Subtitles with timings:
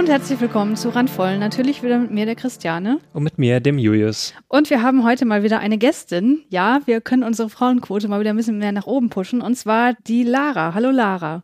[0.00, 1.36] Hallo und herzlich willkommen zu Randvoll.
[1.36, 3.00] Natürlich wieder mit mir, der Christiane.
[3.12, 4.32] Und mit mir, dem Julius.
[4.48, 6.42] Und wir haben heute mal wieder eine Gästin.
[6.48, 9.42] Ja, wir können unsere Frauenquote mal wieder ein bisschen mehr nach oben pushen.
[9.42, 10.72] Und zwar die Lara.
[10.72, 11.42] Hallo Lara.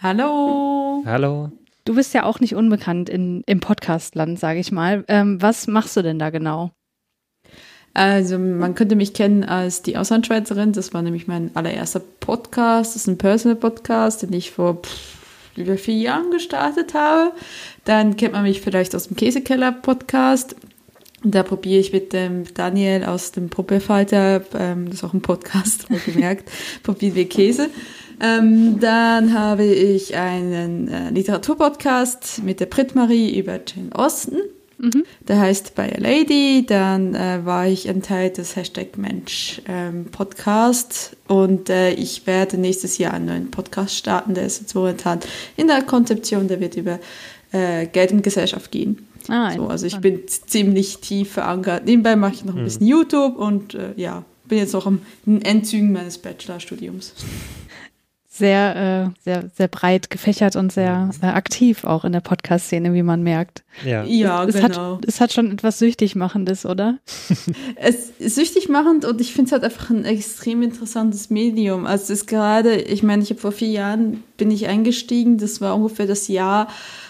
[0.00, 1.02] Hallo.
[1.04, 1.50] Hallo.
[1.84, 5.04] Du bist ja auch nicht unbekannt in, im Podcastland, sage ich mal.
[5.08, 6.70] Ähm, was machst du denn da genau?
[7.92, 10.70] Also man könnte mich kennen als die Auslandschweizerin.
[10.70, 12.94] Das war nämlich mein allererster Podcast.
[12.94, 15.16] Das ist ein Personal Podcast, den ich vor pff,
[15.56, 17.32] über vier Jahren gestartet habe.
[17.86, 20.56] Dann kennt man mich vielleicht aus dem Käsekeller-Podcast.
[21.22, 25.88] Da probiere ich mit dem Daniel aus dem Probefalter, ähm, das ist auch ein Podcast,
[25.88, 26.50] habe gemerkt,
[26.82, 27.70] probieren wir Käse.
[28.20, 34.36] Ähm, dann habe ich einen äh, Literaturpodcast mit der Brit-Marie über Jane Austen.
[34.78, 35.04] Mhm.
[35.26, 36.64] Der heißt By a Lady.
[36.66, 42.58] Dann äh, war ich ein Teil des Hashtag Mensch ähm, Podcast und äh, ich werde
[42.58, 44.34] nächstes Jahr einen neuen Podcast starten.
[44.34, 45.20] Der ist jetzt momentan
[45.56, 46.48] in der Konzeption.
[46.48, 46.98] Der wird über
[47.56, 49.06] äh, Geld und Gesellschaft gehen.
[49.28, 51.84] Ah, so, also ich bin ziemlich tief verankert.
[51.84, 52.64] Nebenbei mache ich noch ein mhm.
[52.64, 57.12] bisschen YouTube und äh, ja, bin jetzt auch am Endzügen meines Bachelorstudiums
[58.36, 63.02] sehr, äh, sehr, sehr breit gefächert und sehr äh, aktiv auch in der Podcast-Szene, wie
[63.02, 63.64] man merkt.
[63.84, 64.96] Ja, ja es, es genau.
[64.96, 66.98] Hat, es hat schon etwas süchtig machendes, oder?
[67.76, 71.86] es ist süchtig machend und ich finde es halt einfach ein extrem interessantes Medium.
[71.86, 75.60] Also es ist gerade, ich meine, ich habe vor vier Jahren bin ich eingestiegen, das
[75.60, 76.68] war ungefähr das Jahr,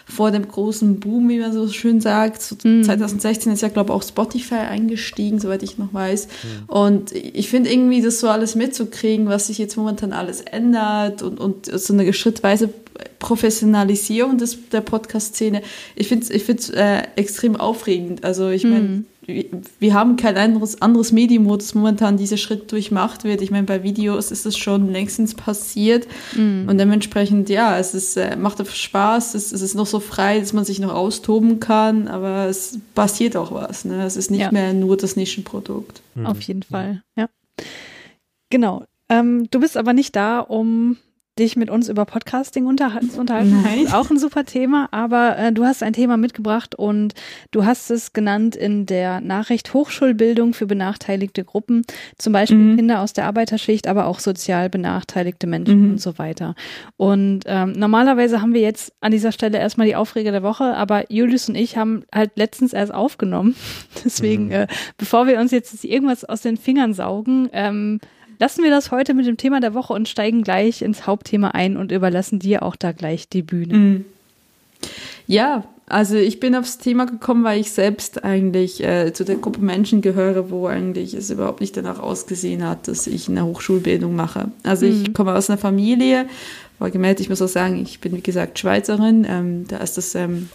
[0.08, 2.40] vor dem großen Boom, wie man so schön sagt.
[2.40, 2.84] So mhm.
[2.84, 6.26] 2016 ist ja, glaube ich, auch Spotify eingestiegen, soweit ich noch weiß.
[6.26, 6.68] Mhm.
[6.68, 11.40] Und ich finde irgendwie, das so alles mitzukriegen, was sich jetzt momentan alles ändert und,
[11.40, 12.70] und so eine schrittweise
[13.18, 15.62] Professionalisierung des, der Podcast-Szene,
[15.96, 18.24] ich finde es ich find's, äh, extrem aufregend.
[18.24, 22.70] Also ich meine, mhm wir haben kein anderes, anderes Medium, wo das momentan dieser Schritt
[22.70, 23.42] durchmacht wird.
[23.42, 26.68] Ich meine, bei Videos ist es schon längstens passiert mm.
[26.68, 30.38] und dementsprechend, ja, es ist, äh, macht einfach Spaß, es, es, ist noch so frei,
[30.38, 33.84] dass man sich noch austoben kann, aber es passiert auch was.
[33.84, 34.04] Ne?
[34.04, 34.52] Es ist nicht ja.
[34.52, 36.02] mehr nur das Nischenprodukt.
[36.14, 36.26] Mhm.
[36.26, 37.28] Auf jeden Fall, ja.
[38.50, 38.84] Genau.
[39.08, 40.98] Ähm, du bist aber nicht da, um
[41.38, 43.62] dich mit uns über Podcasting unterhalten, zu unterhalten.
[43.62, 43.80] Nein.
[43.82, 47.14] Das ist auch ein super Thema, aber äh, du hast ein Thema mitgebracht und
[47.50, 51.82] du hast es genannt in der Nachricht Hochschulbildung für benachteiligte Gruppen,
[52.18, 52.76] zum Beispiel mhm.
[52.76, 55.90] Kinder aus der Arbeiterschicht, aber auch sozial benachteiligte Menschen mhm.
[55.92, 56.54] und so weiter.
[56.96, 61.10] Und ähm, normalerweise haben wir jetzt an dieser Stelle erstmal die Aufreger der Woche, aber
[61.12, 63.54] Julius und ich haben halt letztens erst aufgenommen.
[64.04, 64.52] Deswegen, mhm.
[64.52, 68.00] äh, bevor wir uns jetzt irgendwas aus den Fingern saugen, ähm,
[68.38, 71.76] lassen wir das heute mit dem Thema der Woche und steigen gleich ins Hauptthema ein
[71.76, 73.74] und überlassen dir auch da gleich die Bühne.
[73.74, 74.04] Mhm.
[75.26, 79.60] Ja, also ich bin aufs Thema gekommen, weil ich selbst eigentlich äh, zu der Gruppe
[79.60, 84.50] Menschen gehöre, wo eigentlich es überhaupt nicht danach ausgesehen hat, dass ich eine Hochschulbildung mache.
[84.64, 84.92] Also mhm.
[84.92, 86.26] ich komme aus einer Familie,
[86.78, 90.14] war gemeldet, ich muss auch sagen, ich bin wie gesagt Schweizerin, ähm, da ist das
[90.16, 90.48] ähm,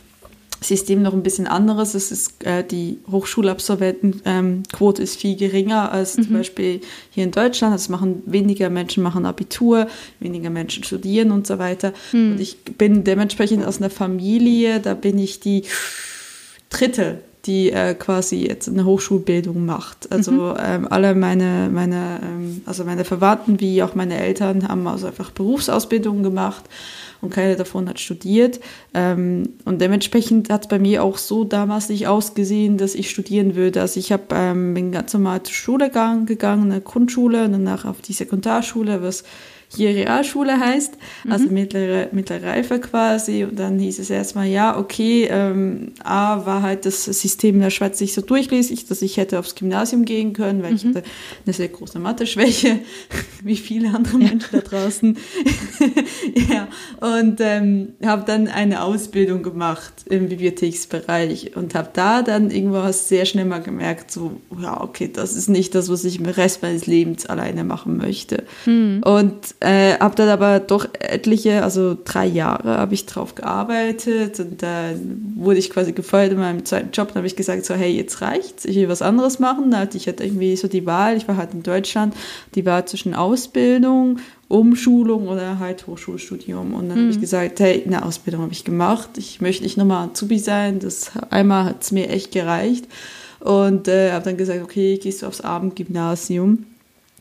[0.63, 1.95] System noch ein bisschen anderes.
[1.95, 6.23] Es ist, äh, die Hochschulabsolventenquote ähm, ist viel geringer als mhm.
[6.23, 7.75] zum Beispiel hier in Deutschland.
[7.75, 9.87] Es machen weniger Menschen machen Abitur,
[10.19, 11.93] weniger Menschen studieren und so weiter.
[12.11, 12.33] Mhm.
[12.33, 15.63] Und ich bin dementsprechend aus einer Familie, da bin ich die
[16.69, 20.11] dritte die äh, quasi jetzt eine Hochschulbildung macht.
[20.11, 20.57] Also mhm.
[20.63, 25.31] ähm, alle meine, meine, ähm, also meine Verwandten wie auch meine Eltern haben also einfach
[25.31, 26.65] Berufsausbildungen gemacht
[27.21, 28.59] und keine davon hat studiert.
[28.93, 33.55] Ähm, und dementsprechend hat es bei mir auch so damals nicht ausgesehen, dass ich studieren
[33.55, 33.81] würde.
[33.81, 38.01] Also ich habe ähm, bin ganz normal zur Schule gegangen, eine Grundschule und danach auf
[38.01, 39.23] die Sekundarschule, was
[39.75, 40.97] hier Realschule heißt,
[41.29, 41.53] also mhm.
[41.53, 43.45] mittlere, mittlere Reife quasi.
[43.45, 47.69] Und dann hieß es erstmal, ja, okay, ähm, A war halt das System in der
[47.69, 50.75] Schweiz nicht so durchlässig, dass ich hätte aufs Gymnasium gehen können, weil mhm.
[50.75, 51.03] ich hatte
[51.45, 52.79] eine sehr große Mathe-Schwäche,
[53.43, 54.29] wie viele andere ja.
[54.29, 55.17] Menschen da draußen.
[56.49, 56.67] ja,
[56.99, 63.25] und ähm, habe dann eine Ausbildung gemacht im Bibliotheksbereich und habe da dann irgendwas sehr
[63.25, 66.87] schnell mal gemerkt, so, ja, okay, das ist nicht das, was ich im Rest meines
[66.87, 68.43] Lebens alleine machen möchte.
[68.65, 69.01] Mhm.
[69.03, 74.63] Und äh, habe dann aber doch etliche, also drei Jahre habe ich drauf gearbeitet und
[74.63, 77.09] dann wurde ich quasi gefeuert in meinem zweiten Job.
[77.09, 79.71] Dann habe ich gesagt so, hey, jetzt reicht's, ich will was anderes machen.
[79.93, 82.15] Ich hatte irgendwie so die Wahl, ich war halt in Deutschland,
[82.55, 84.17] die Wahl zwischen Ausbildung,
[84.47, 86.73] Umschulung oder halt Hochschulstudium.
[86.73, 87.01] Und dann mhm.
[87.03, 90.79] habe ich gesagt, hey, eine Ausbildung habe ich gemacht, ich möchte nicht nochmal Azubi sein.
[90.79, 92.87] Das einmal hat es mir echt gereicht.
[93.39, 96.65] Und äh, habe dann gesagt, okay, gehst du aufs Abendgymnasium.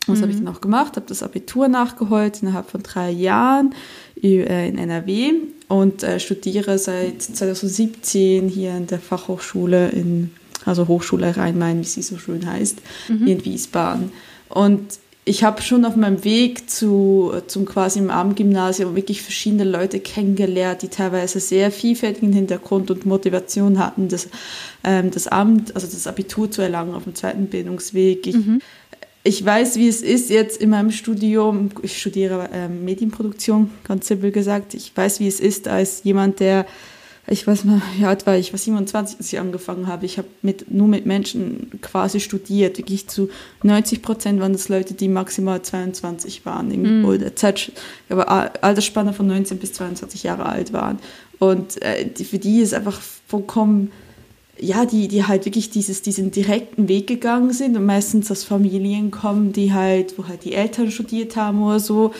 [0.07, 0.23] Das mhm.
[0.23, 3.75] habe ich dann auch gemacht, habe das Abitur nachgeholt innerhalb von drei Jahren
[4.23, 5.33] äh, in NRW
[5.69, 10.33] und äh, studiere seit 2017 hier in der Fachhochschule in,
[10.65, 13.27] also Hochschule Rhein-Main, wie sie so schön heißt, mhm.
[13.27, 14.13] in Wiesbaden.
[14.49, 20.01] Und ich habe schon auf meinem Weg zu, zum quasi im Abendgymnasium wirklich verschiedene Leute
[20.01, 24.29] kennengelernt, die teilweise sehr vielfältigen Hintergrund und Motivation hatten, das,
[24.83, 28.27] ähm, das Amt, also das Abitur zu erlangen auf dem zweiten Bildungsweg.
[28.27, 28.61] Ich, mhm.
[29.23, 31.71] Ich weiß, wie es ist jetzt in meinem Studium.
[31.83, 34.75] Ich studiere ähm, Medienproduktion, ganz simpel gesagt.
[34.75, 36.67] Ich weiß, wie es ist als jemand, der
[37.27, 40.05] ich weiß mal, wie alt war ich, war 27, als ich angefangen habe.
[40.05, 42.79] Ich habe mit, nur mit Menschen quasi studiert.
[42.79, 43.29] Wirklich zu
[43.63, 47.03] 90 Prozent waren das Leute, die maximal 22 waren.
[47.03, 47.05] Mm.
[47.05, 47.71] Oder Zeit,
[48.09, 48.29] aber
[48.65, 50.99] Altersspanne von 19 bis 22 Jahre alt waren.
[51.39, 53.93] Und äh, die, für die ist einfach vollkommen,
[54.61, 59.11] ja, die, die halt wirklich dieses, diesen direkten Weg gegangen sind und meistens aus Familien
[59.11, 62.13] kommen, die halt, wo halt die Eltern studiert haben oder so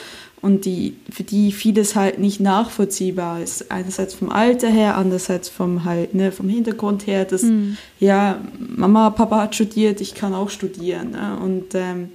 [0.43, 3.71] und die, für die vieles halt nicht nachvollziehbar ist.
[3.71, 7.77] Einerseits vom Alter her, andererseits vom halt, ne, vom Hintergrund her, dass, mhm.
[7.99, 11.11] ja, Mama, Papa hat studiert, ich kann auch studieren.
[11.11, 11.39] Ne?
[11.43, 12.09] Und ähm,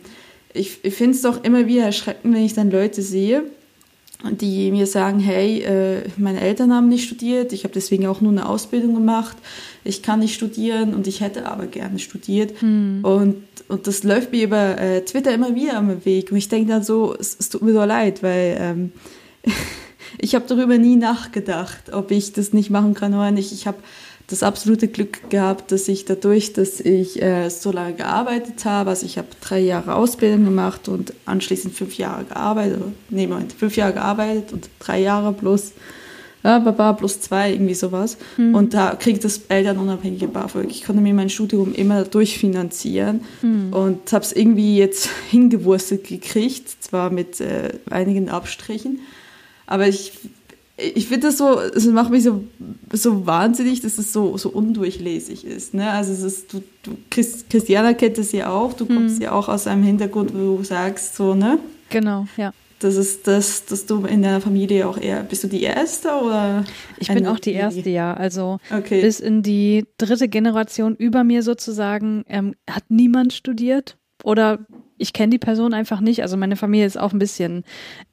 [0.54, 3.44] ich, ich finde es doch immer wieder erschreckend, wenn ich dann Leute sehe,
[4.31, 8.31] die mir sagen, hey, äh, meine Eltern haben nicht studiert, ich habe deswegen auch nur
[8.31, 9.38] eine Ausbildung gemacht,
[9.83, 12.62] ich kann nicht studieren und ich hätte aber gerne studiert.
[12.62, 13.00] Mhm.
[13.04, 13.36] Und
[13.68, 16.31] und das läuft mir über äh, Twitter immer wieder am Weg.
[16.31, 18.92] Und ich denke dann so, es, es, tut mir so leid, weil ähm,
[20.19, 23.51] ich habe darüber nie nachgedacht, ob ich das nicht machen kann oder nicht.
[23.51, 23.77] Ich habe
[24.27, 29.06] das absolute Glück gehabt, dass ich dadurch, dass ich äh, so lange gearbeitet habe, also
[29.06, 33.94] ich habe drei Jahre Ausbildung gemacht und anschließend fünf Jahre gearbeitet, nee, Moment, fünf Jahre
[33.94, 35.74] gearbeitet und drei Jahre plus
[36.45, 38.18] ja, Baba plus zwei, irgendwie sowas.
[38.38, 38.54] Mhm.
[38.54, 40.69] Und da kriegt das elternunabhängige BAföG.
[40.69, 43.74] Ich konnte mir mein Studium immer durchfinanzieren mhm.
[43.74, 49.00] und habe es irgendwie jetzt hingewurstet gekriegt, zwar mit äh, einigen Abstrichen,
[49.66, 50.13] aber ich
[50.77, 52.44] ich finde das so, es macht mich so,
[52.92, 55.74] so wahnsinnig, dass es so, so undurchlässig ist.
[55.74, 55.89] Ne?
[55.89, 59.22] Also es ist, du, du Christ, Christiana kennt das ja auch, du kommst mhm.
[59.22, 61.60] ja auch aus einem Hintergrund, wo du sagst, so, ne?
[61.89, 65.63] Genau, ja das ist das, dass du in deiner Familie auch eher, bist du die
[65.63, 66.66] Erste oder?
[67.00, 68.13] Ich bin auch die Erste, ja.
[68.13, 69.01] Also okay.
[69.01, 74.60] bis in die dritte Generation über mir sozusagen ähm, hat niemand studiert oder
[74.98, 76.22] ich kenne die Person einfach nicht.
[76.22, 77.63] Also meine Familie ist auch ein bisschen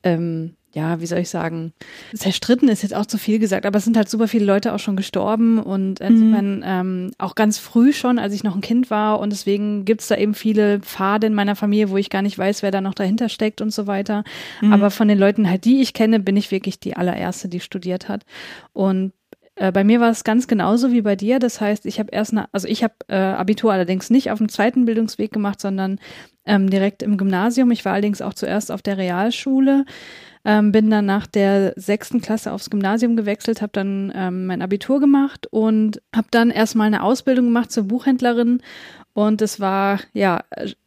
[0.03, 1.73] ähm, ja, wie soll ich sagen,
[2.15, 4.79] zerstritten ist jetzt auch zu viel gesagt, aber es sind halt super viele Leute auch
[4.79, 6.65] schon gestorben und insofern mhm.
[6.65, 10.17] ähm, auch ganz früh schon, als ich noch ein Kind war und deswegen gibt's da
[10.17, 13.29] eben viele Pfade in meiner Familie, wo ich gar nicht weiß, wer da noch dahinter
[13.29, 14.25] steckt und so weiter.
[14.61, 14.73] Mhm.
[14.73, 18.09] Aber von den Leuten halt, die ich kenne, bin ich wirklich die allererste, die studiert
[18.09, 18.25] hat.
[18.73, 19.13] Und
[19.57, 21.39] äh, bei mir war es ganz genauso wie bei dir.
[21.39, 24.49] Das heißt, ich habe erst, eine, also ich habe äh, Abitur allerdings nicht auf dem
[24.49, 25.99] zweiten Bildungsweg gemacht, sondern
[26.47, 27.71] ähm, direkt im Gymnasium.
[27.71, 29.85] Ich war allerdings auch zuerst auf der Realschule.
[30.45, 34.99] Ähm, bin dann nach der sechsten Klasse aufs Gymnasium gewechselt, habe dann ähm, mein Abitur
[34.99, 38.61] gemacht und habe dann erstmal eine Ausbildung gemacht zur Buchhändlerin.
[39.15, 40.43] Und es war ja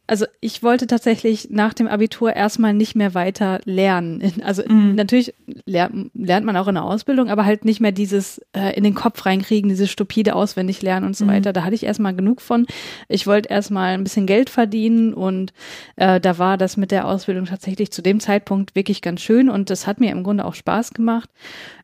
[0.06, 4.22] also ich wollte tatsächlich nach dem Abitur erstmal nicht mehr weiter lernen.
[4.44, 4.94] Also mhm.
[4.94, 8.84] natürlich lernt, lernt man auch in der Ausbildung, aber halt nicht mehr dieses äh, in
[8.84, 11.30] den Kopf reinkriegen, dieses stupide auswendig lernen und so mhm.
[11.30, 11.52] weiter.
[11.52, 12.66] Da hatte ich erstmal genug von.
[13.08, 15.52] Ich wollte erstmal ein bisschen Geld verdienen und
[15.96, 19.70] äh, da war das mit der Ausbildung tatsächlich zu dem Zeitpunkt wirklich ganz schön und
[19.70, 21.30] das hat mir im Grunde auch Spaß gemacht.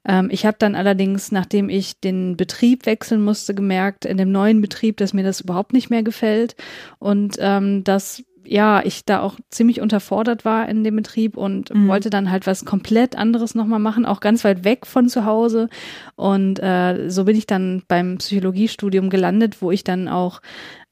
[0.05, 4.61] Ähm, ich habe dann allerdings, nachdem ich den Betrieb wechseln musste, gemerkt, in dem neuen
[4.61, 6.57] Betrieb, dass mir das überhaupt nicht mehr gefällt
[6.99, 8.12] und ähm, dass
[8.45, 11.89] ja, ich da auch ziemlich unterfordert war in dem Betrieb und mhm.
[11.89, 15.69] wollte dann halt was komplett anderes nochmal machen, auch ganz weit weg von zu Hause.
[16.17, 20.41] Und äh, so bin ich dann beim Psychologiestudium gelandet, wo ich dann auch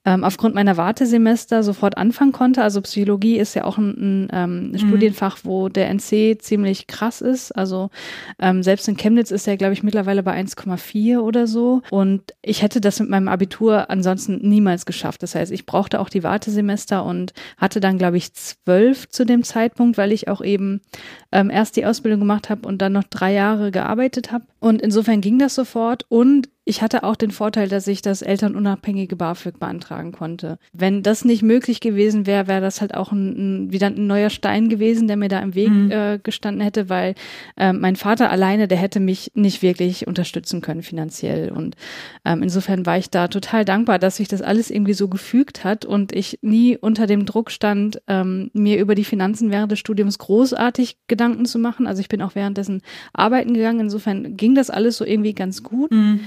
[0.07, 2.63] ähm, aufgrund meiner Wartesemester sofort anfangen konnte.
[2.63, 4.79] Also Psychologie ist ja auch ein, ein ähm, mhm.
[4.79, 7.53] Studienfach, wo der NC ziemlich krass ist.
[7.53, 7.91] Also
[8.39, 11.83] ähm, selbst in Chemnitz ist er, glaube ich, mittlerweile bei 1,4 oder so.
[11.91, 15.23] Und ich hätte das mit meinem Abitur ansonsten niemals geschafft.
[15.23, 19.43] Das heißt, ich brauchte auch die Wartesemester und hatte dann, glaube ich, zwölf zu dem
[19.43, 20.81] Zeitpunkt, weil ich auch eben
[21.31, 24.47] ähm, erst die Ausbildung gemacht habe und dann noch drei Jahre gearbeitet habe.
[24.61, 26.07] Und insofern ging das sofort.
[26.09, 30.59] Und ich hatte auch den Vorteil, dass ich das elternunabhängige BAföG beantragen konnte.
[30.73, 34.31] Wenn das nicht möglich gewesen wäre, wäre das halt auch ein, ein, wieder ein neuer
[34.31, 35.91] Stein gewesen, der mir da im Weg mhm.
[35.91, 37.15] äh, gestanden hätte, weil
[37.57, 41.51] äh, mein Vater alleine, der hätte mich nicht wirklich unterstützen können finanziell.
[41.51, 41.77] Und
[42.25, 45.87] ähm, insofern war ich da total dankbar, dass sich das alles irgendwie so gefügt hat
[45.87, 50.19] und ich nie unter dem Druck stand, ähm, mir über die Finanzen während des Studiums
[50.19, 51.87] großartig Gedanken zu machen.
[51.87, 52.83] Also ich bin auch währenddessen
[53.15, 53.81] arbeiten gegangen.
[53.81, 55.91] Insofern ging das alles so irgendwie ganz gut.
[55.91, 56.21] Mhm.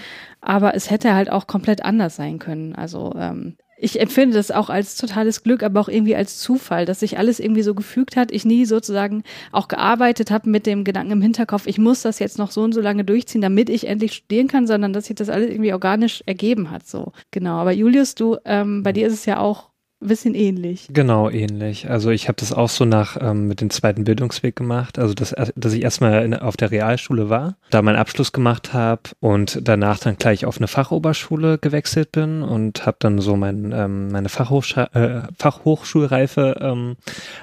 [0.44, 2.76] Aber es hätte halt auch komplett anders sein können.
[2.76, 7.02] Also ähm, ich empfinde das auch als totales Glück, aber auch irgendwie als Zufall, dass
[7.02, 8.32] sich alles irgendwie so gefügt hat.
[8.32, 12.38] Ich nie sozusagen auch gearbeitet habe mit dem Gedanken im Hinterkopf, ich muss das jetzt
[12.38, 15.30] noch so und so lange durchziehen, damit ich endlich studieren kann, sondern dass sich das
[15.30, 16.88] alles irgendwie organisch ergeben hat.
[16.88, 17.56] So genau.
[17.56, 19.73] Aber Julius, du, ähm, bei dir ist es ja auch
[20.04, 20.88] ein bisschen ähnlich.
[20.92, 21.90] Genau, ähnlich.
[21.90, 25.00] Also ich habe das auch so nach ähm, mit dem zweiten Bildungsweg gemacht.
[25.00, 29.60] Also dass, dass ich erstmal auf der Realschule war, da meinen Abschluss gemacht habe und
[29.64, 34.30] danach dann gleich auf eine Fachoberschule gewechselt bin und habe dann so mein, ähm, meine
[34.30, 36.96] Fachhochsch äh, Fachhochschulreife ähm,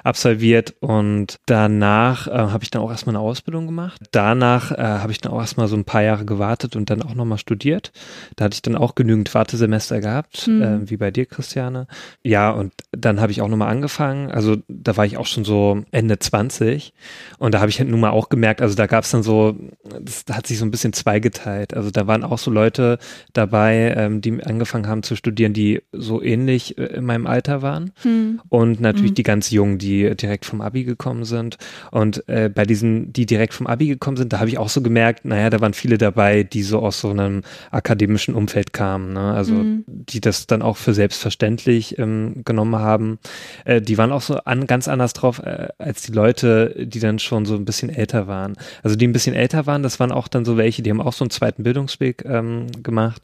[0.03, 4.01] absolviert und danach äh, habe ich dann auch erstmal eine Ausbildung gemacht.
[4.11, 7.15] Danach äh, habe ich dann auch erstmal so ein paar Jahre gewartet und dann auch
[7.15, 7.91] nochmal studiert.
[8.35, 10.61] Da hatte ich dann auch genügend Wartesemester gehabt, mhm.
[10.61, 11.87] äh, wie bei dir, Christiane.
[12.23, 14.31] Ja, und dann habe ich auch nochmal angefangen.
[14.31, 16.93] Also da war ich auch schon so Ende 20
[17.39, 19.55] und da habe ich halt nun mal auch gemerkt, also da gab es dann so,
[20.01, 21.73] das hat sich so ein bisschen zweigeteilt.
[21.73, 22.99] Also da waren auch so Leute
[23.33, 27.91] dabei, ähm, die angefangen haben zu studieren, die so ähnlich äh, in meinem Alter waren
[28.03, 28.41] mhm.
[28.49, 29.15] und natürlich mhm.
[29.15, 31.57] die ganz Jungen, die direkt vom Abi gekommen sind.
[31.91, 34.81] Und äh, bei diesen, die direkt vom Abi gekommen sind, da habe ich auch so
[34.81, 37.41] gemerkt, naja, da waren viele dabei, die so aus so einem
[37.71, 39.13] akademischen Umfeld kamen.
[39.13, 39.33] Ne?
[39.33, 39.83] Also mhm.
[39.87, 43.19] die das dann auch für selbstverständlich ähm, genommen haben.
[43.65, 47.19] Äh, die waren auch so an, ganz anders drauf äh, als die Leute, die dann
[47.19, 48.55] schon so ein bisschen älter waren.
[48.83, 51.13] Also die ein bisschen älter waren, das waren auch dann so welche, die haben auch
[51.13, 53.21] so einen zweiten Bildungsweg ähm, gemacht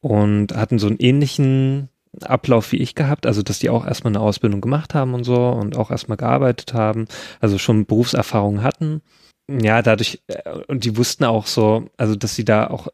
[0.00, 1.88] und hatten so einen ähnlichen
[2.22, 5.48] Ablauf wie ich gehabt, also dass die auch erstmal eine Ausbildung gemacht haben und so
[5.48, 7.06] und auch erstmal gearbeitet haben,
[7.40, 9.02] also schon Berufserfahrung hatten
[9.50, 12.88] ja, dadurch, äh, und die wussten auch so, also dass sie da auch,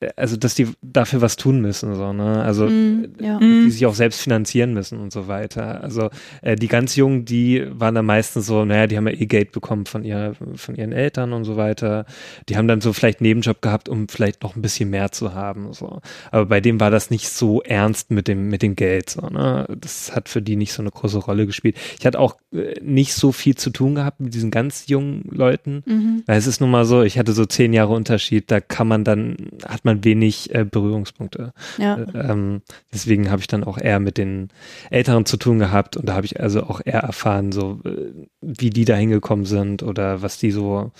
[0.00, 2.42] äh, also dass die dafür was tun müssen, so, ne?
[2.42, 3.38] Also mm, ja.
[3.38, 3.70] die mm.
[3.70, 5.82] sich auch selbst finanzieren müssen und so weiter.
[5.82, 6.10] Also
[6.42, 9.52] äh, die ganz Jungen, die waren dann meistens so, naja, die haben ja eh Geld
[9.52, 12.04] bekommen von ihrer, von ihren Eltern und so weiter.
[12.50, 15.72] Die haben dann so vielleicht Nebenjob gehabt, um vielleicht noch ein bisschen mehr zu haben.
[15.72, 16.02] So.
[16.32, 19.08] Aber bei dem war das nicht so ernst mit dem, mit dem Geld.
[19.08, 19.66] So, ne?
[19.80, 21.78] Das hat für die nicht so eine große Rolle gespielt.
[21.98, 25.45] Ich hatte auch äh, nicht so viel zu tun gehabt mit diesen ganz jungen Leuten
[25.46, 25.82] Leuten.
[25.86, 26.22] Mhm.
[26.26, 29.04] Weil es ist nun mal so, ich hatte so zehn Jahre Unterschied, da kann man
[29.04, 29.36] dann,
[29.66, 31.52] hat man wenig äh, Berührungspunkte.
[31.78, 31.96] Ja.
[31.96, 32.62] Äh, ähm,
[32.92, 34.48] deswegen habe ich dann auch eher mit den
[34.90, 38.70] Älteren zu tun gehabt und da habe ich also auch eher erfahren, so äh, wie
[38.70, 40.92] die da hingekommen sind oder was die so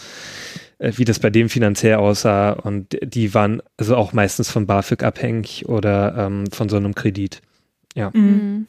[0.78, 5.02] äh, wie das bei dem finanziell aussah und die waren also auch meistens von BAföG
[5.02, 7.42] abhängig oder ähm, von so einem Kredit.
[7.94, 8.10] Ja.
[8.12, 8.66] Mhm.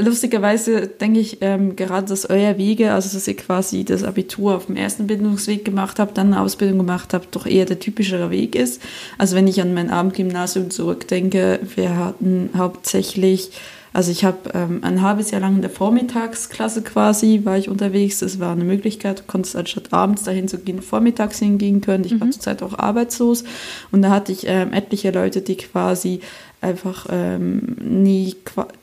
[0.00, 4.66] Lustigerweise denke ich ähm, gerade, dass euer Wege, also dass ihr quasi das Abitur auf
[4.66, 8.56] dem ersten Bildungsweg gemacht habt, dann eine Ausbildung gemacht habt, doch eher der typischere Weg
[8.56, 8.82] ist.
[9.18, 13.52] Also wenn ich an mein Abendgymnasium zurückdenke, wir hatten hauptsächlich,
[13.92, 18.18] also ich habe ähm, ein halbes Jahr lang in der Vormittagsklasse quasi, war ich unterwegs.
[18.18, 22.04] Das war eine Möglichkeit, du konntest anstatt abends dahin zu gehen, vormittags hingehen können.
[22.04, 22.20] Ich mhm.
[22.20, 23.44] war zurzeit auch arbeitslos
[23.92, 26.18] und da hatte ich ähm, etliche Leute, die quasi
[26.62, 28.36] einfach ähm, nie,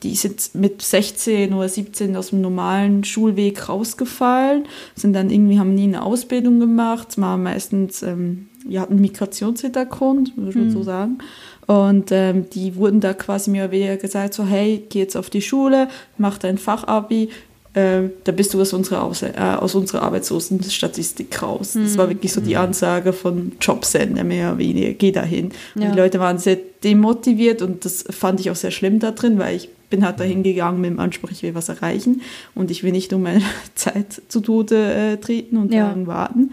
[0.04, 5.74] die sind mit 16 oder 17 aus dem normalen Schulweg rausgefallen, sind dann irgendwie, haben
[5.74, 10.72] nie eine Ausbildung gemacht, war meistens, ähm, ja, hatten Migrationshintergrund, würde ich mhm.
[10.72, 11.20] so sagen.
[11.68, 15.30] Und ähm, die wurden da quasi mehr oder weniger gesagt, so hey, geh jetzt auf
[15.30, 17.30] die Schule, mach dein Fachabi,
[17.74, 21.76] äh, da bist du aus unserer, aus, äh, aus unserer Arbeitslosenstatistik raus.
[21.76, 21.84] Mhm.
[21.84, 22.14] Das war hm.
[22.14, 22.64] wirklich so die hm.
[22.64, 25.52] Ansage von Jobsender, mehr oder weniger, geh dahin.
[25.76, 25.92] Ja.
[25.92, 29.56] Die Leute waren sehr demotiviert und das fand ich auch sehr schlimm da drin, weil
[29.56, 32.22] ich bin halt dahin gegangen mit dem Anspruch, ich will was erreichen
[32.56, 33.42] und ich will nicht um meine
[33.76, 35.88] Zeit zu Tode äh, treten und ja.
[35.88, 36.52] lang warten.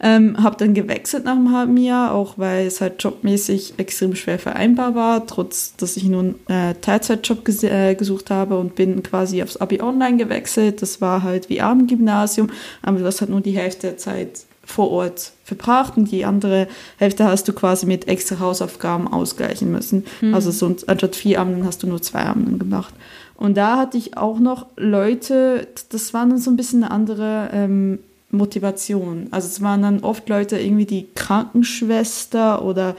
[0.00, 4.38] Ähm, habe dann gewechselt nach einem halben Jahr, auch weil es halt jobmäßig extrem schwer
[4.38, 9.42] vereinbar war, trotz dass ich nun äh, Teilzeitjob ges äh, gesucht habe und bin quasi
[9.42, 10.82] aufs Abi online gewechselt.
[10.82, 12.50] Das war halt wie Abendgymnasium,
[12.82, 16.66] aber das hat nur die Hälfte der Zeit vor Ort verbracht und die andere
[16.98, 20.04] Hälfte hast du quasi mit extra Hausaufgaben ausgleichen müssen.
[20.20, 20.34] Mhm.
[20.34, 22.92] Also sonst anstatt vier Abenden hast du nur zwei Abenden gemacht.
[23.36, 27.50] Und da hatte ich auch noch Leute, das waren dann so ein bisschen eine andere
[27.52, 27.98] ähm,
[28.36, 29.28] Motivation.
[29.30, 32.96] Also es waren dann oft Leute, irgendwie die Krankenschwester oder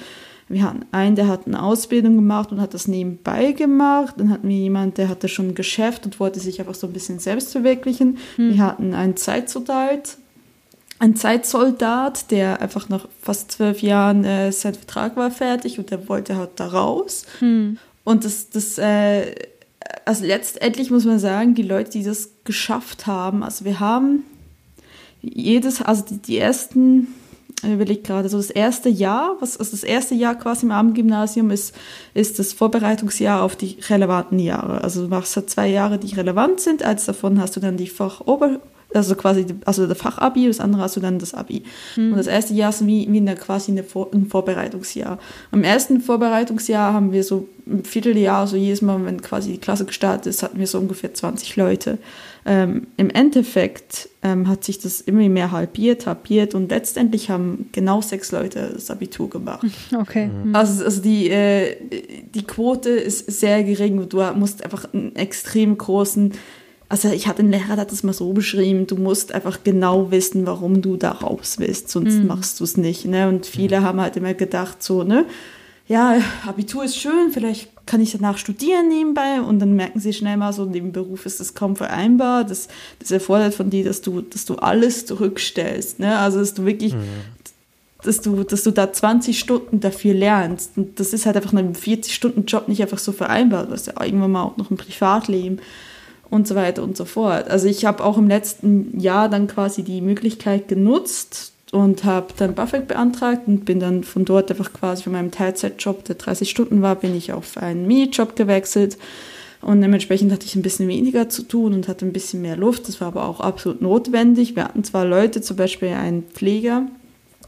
[0.50, 4.16] wir hatten einen, der hat eine Ausbildung gemacht und hat das nebenbei gemacht.
[4.18, 6.94] Dann hatten wir jemanden, der hatte schon ein Geschäft und wollte sich einfach so ein
[6.94, 8.18] bisschen selbst verwirklichen.
[8.38, 8.54] Hm.
[8.54, 10.18] Wir hatten einen Zeitsoldat,
[11.00, 16.08] ein Zeitsoldat, der einfach nach fast zwölf Jahren äh, sein Vertrag war fertig und der
[16.08, 17.26] wollte halt da raus.
[17.40, 17.78] Hm.
[18.06, 19.36] Und das, das äh,
[20.06, 24.24] also letztendlich muss man sagen, die Leute, die das geschafft haben, also wir haben
[25.22, 27.08] jedes, also die, die ersten,
[27.64, 31.76] überlege gerade, so das erste Jahr, was, also das erste Jahr quasi im Abendgymnasium ist,
[32.14, 34.84] ist das Vorbereitungsjahr auf die relevanten Jahre.
[34.84, 37.88] Also du machst halt zwei Jahre, die relevant sind, als davon hast du dann die
[37.88, 38.60] Fachober
[38.94, 41.64] also quasi, also der Fachabi, das andere hast du dann das Abi.
[41.96, 42.12] Mhm.
[42.12, 45.20] Und das erste Jahr ist wie, wie eine, quasi eine Vor ein Vorbereitungsjahr.
[45.52, 49.86] Im ersten Vorbereitungsjahr haben wir so ein Vierteljahr, so jedes Mal, wenn quasi die Klasse
[49.86, 51.98] gestartet ist, hatten wir so ungefähr 20 Leute.
[52.46, 58.02] Ähm, Im Endeffekt ähm, hat sich das immer mehr halbiert, halbiert und letztendlich haben genau
[58.02, 59.66] sechs Leute das Abitur gemacht.
[59.98, 60.28] Okay.
[60.28, 60.56] Mhm.
[60.56, 61.76] Also, also die, äh,
[62.34, 64.08] die Quote ist sehr gering.
[64.08, 66.34] Du musst einfach einen extrem großen
[66.90, 70.10] also ich hatte einen Lehrer, der hat das mal so beschrieben, du musst einfach genau
[70.12, 72.28] wissen, warum du da raus willst, sonst mhm.
[72.28, 73.06] machst du es nicht.
[73.06, 73.28] Ne?
[73.28, 73.84] Und viele mhm.
[73.84, 75.26] haben halt immer gedacht, so, ne,
[75.88, 80.36] ja, Abitur ist schön, vielleicht kann ich danach studieren nebenbei und dann merken sie schnell
[80.38, 82.44] mal so, neben Beruf ist das kaum vereinbar.
[82.44, 82.68] Das,
[83.00, 86.00] das erfordert von dir, dass du, dass du alles zurückstellst.
[86.00, 86.18] Ne?
[86.18, 87.04] Also dass du wirklich, mhm.
[88.04, 90.72] dass du, dass du da 20 Stunden dafür lernst.
[90.78, 93.66] Und das ist halt einfach einem 40-Stunden-Job nicht einfach so vereinbar.
[93.66, 95.60] Du hast ja irgendwann mal auch noch ein Privatleben
[96.30, 97.50] und so weiter und so fort.
[97.50, 102.56] Also ich habe auch im letzten Jahr dann quasi die Möglichkeit genutzt und habe dann
[102.56, 106.82] BAföG beantragt und bin dann von dort einfach quasi von meinem Teilzeitjob, der 30 Stunden
[106.82, 108.98] war, bin ich auf einen Minijob gewechselt
[109.62, 112.88] und dementsprechend hatte ich ein bisschen weniger zu tun und hatte ein bisschen mehr Luft.
[112.88, 114.56] Das war aber auch absolut notwendig.
[114.56, 116.88] Wir hatten zwar Leute, zum Beispiel einen Pfleger,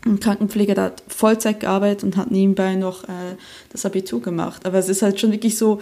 [0.06, 3.36] ein Krankenpfleger, der hat Vollzeit gearbeitet und hat nebenbei noch äh,
[3.72, 4.66] das Abitur gemacht.
[4.66, 5.82] Aber es ist halt schon wirklich so,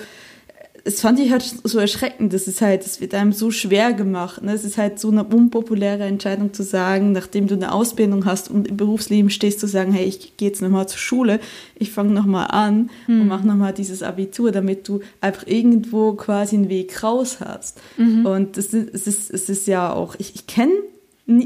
[0.87, 2.31] es fand ich halt so erschreckend.
[2.31, 4.41] Das ist halt, es wird einem so schwer gemacht.
[4.41, 4.53] Ne?
[4.53, 8.69] Es ist halt so eine unpopuläre Entscheidung zu sagen, nachdem du eine Ausbildung hast und
[8.69, 11.41] im Berufsleben stehst, zu sagen, hey, ich gehe jetzt nochmal zur Schule,
[11.75, 13.21] ich fange nochmal an mhm.
[13.21, 17.81] und mache nochmal dieses Abitur, damit du einfach irgendwo quasi einen Weg raus hast.
[17.97, 18.25] Mhm.
[18.25, 20.71] Und es ist, es ist, es ist ja auch, ich, ich kenne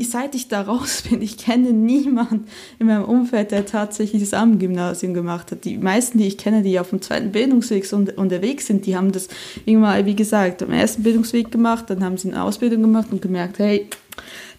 [0.04, 2.46] seit ich da raus bin, ich kenne niemanden
[2.80, 5.66] in meinem Umfeld, der tatsächlich das Abendgymnasium gemacht hat.
[5.66, 9.28] Die meisten, die ich kenne, die auf dem zweiten Bildungsweg unterwegs sind, die haben das
[9.66, 13.58] irgendwann, wie gesagt, am ersten Bildungsweg gemacht, dann haben sie eine Ausbildung gemacht und gemerkt,
[13.58, 13.88] hey,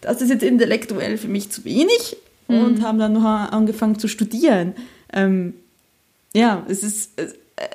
[0.01, 2.17] das ist jetzt intellektuell für mich zu wenig
[2.49, 2.59] mhm.
[2.59, 4.75] und haben dann noch angefangen zu studieren.
[5.13, 5.55] Ähm,
[6.35, 7.13] ja, es ist,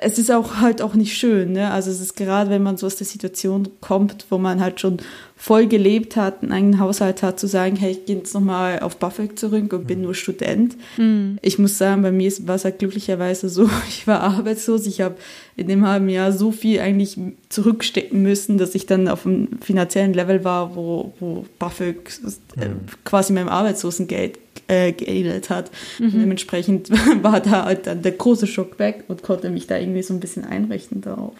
[0.00, 1.70] es ist auch halt auch nicht schön, ne?
[1.70, 4.98] Also es ist gerade, wenn man so aus der Situation kommt, wo man halt schon
[5.36, 8.96] voll gelebt hat, einen eigenen Haushalt hat, zu sagen, hey, ich gehe jetzt nochmal auf
[8.96, 10.76] BAföG zurück und bin nur Student.
[10.96, 11.38] Mhm.
[11.42, 15.16] Ich muss sagen, bei mir war es halt glücklicherweise so, ich war arbeitslos, ich habe
[15.56, 17.16] in dem halben Jahr so viel eigentlich
[17.48, 22.10] zurückstecken müssen, dass ich dann auf einem finanziellen Level war, wo, wo BAföG
[22.56, 22.80] äh, mhm.
[23.04, 25.70] quasi meinem Arbeitslosengeld äh, geähnelt hat.
[25.98, 26.12] Mhm.
[26.12, 26.90] dementsprechend
[27.22, 30.20] war da halt dann der große Schock weg und konnte mich da irgendwie so ein
[30.20, 31.34] bisschen einrechnen darauf.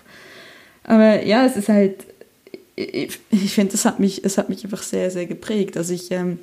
[0.84, 2.06] Aber ja, es ist halt
[2.78, 5.76] ich, ich finde, es hat mich, es hat mich einfach sehr, sehr geprägt.
[5.76, 6.38] Also ich, ähm,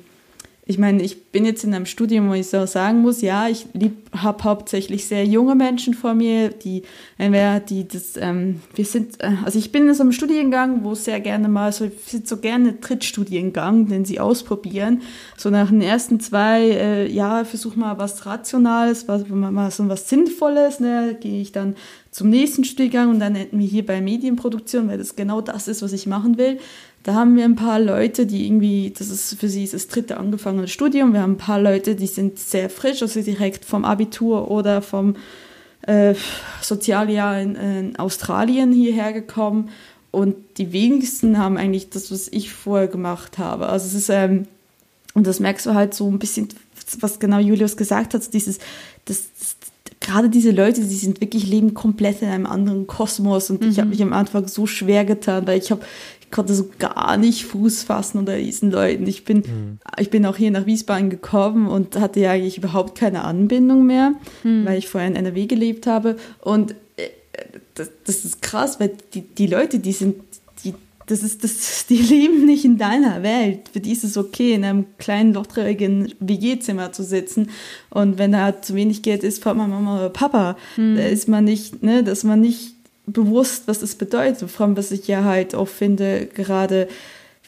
[0.68, 3.66] ich meine, ich bin jetzt in einem Studium, wo ich so sagen muss, ja, ich
[4.16, 6.82] habe hauptsächlich sehr junge Menschen vor mir, die,
[7.18, 10.96] entweder die das, ähm, wir sind, äh, also ich bin in so einem Studiengang, wo
[10.96, 15.02] sehr gerne mal, so, sind so gerne Drittstudiengang, den sie ausprobieren.
[15.36, 20.08] So nach den ersten zwei, äh, ja, versuch mal was Rationales, was, mal so was
[20.08, 21.76] Sinnvolles, ne, gehe ich dann
[22.10, 25.82] zum nächsten Studiengang und dann enden wir hier bei Medienproduktion, weil das genau das ist,
[25.82, 26.58] was ich machen will.
[27.06, 30.16] Da haben wir ein paar Leute, die irgendwie, das ist für sie ist das dritte
[30.16, 31.12] angefangene Studium.
[31.12, 35.14] Wir haben ein paar Leute, die sind sehr frisch, also direkt vom Abitur oder vom
[35.82, 36.16] äh,
[36.60, 39.68] Sozialjahr in, in Australien hierher gekommen.
[40.10, 43.68] Und die wenigsten haben eigentlich das, was ich vorher gemacht habe.
[43.68, 44.48] Also es ist, ähm,
[45.14, 46.48] und das merkst du halt so ein bisschen,
[46.98, 48.58] was genau Julius gesagt hat, dieses,
[49.04, 49.56] das, das
[50.00, 53.70] gerade diese Leute, die sind wirklich leben komplett in einem anderen Kosmos und mhm.
[53.70, 55.82] ich habe mich am Anfang so schwer getan, weil ich habe
[56.30, 59.06] konnte so gar nicht Fuß fassen unter diesen Leuten.
[59.06, 59.78] Ich bin mhm.
[59.98, 64.14] ich bin auch hier nach Wiesbaden gekommen und hatte ja eigentlich überhaupt keine Anbindung mehr,
[64.44, 64.64] mhm.
[64.64, 67.08] weil ich vorher in NRW gelebt habe und äh,
[67.74, 70.16] das, das ist krass, weil die, die Leute, die sind
[71.06, 73.68] das ist das, die leben nicht in deiner Welt.
[73.72, 77.50] Für die ist es okay, in einem kleinen, lochtrigen WG-Zimmer zu sitzen.
[77.90, 80.56] Und wenn da zu wenig Geld ist, fragt man Mama oder Papa.
[80.76, 80.96] Mhm.
[80.96, 82.75] Da ist man nicht, ne, dass man nicht
[83.06, 84.50] bewusst, was das bedeutet.
[84.50, 86.88] Vor allem, was ich ja halt auch finde, gerade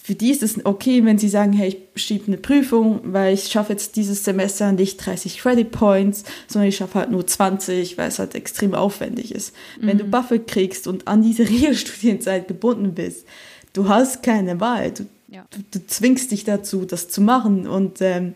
[0.08, 3.48] für die ist es okay, wenn sie sagen, hey, ich schiebe eine Prüfung, weil ich
[3.48, 8.08] schaffe jetzt dieses Semester nicht 30 Credit Points, sondern ich schaffe halt nur 20, weil
[8.08, 9.54] es halt extrem aufwendig ist.
[9.78, 9.86] Mhm.
[9.86, 10.10] Wenn du mhm.
[10.10, 13.26] Buffer kriegst und an diese Regelstudienzeit gebunden bist,
[13.74, 14.92] du hast keine Wahl.
[14.92, 15.44] Du, ja.
[15.50, 17.66] du, du zwingst dich dazu, das zu machen.
[17.66, 18.32] Und ähm,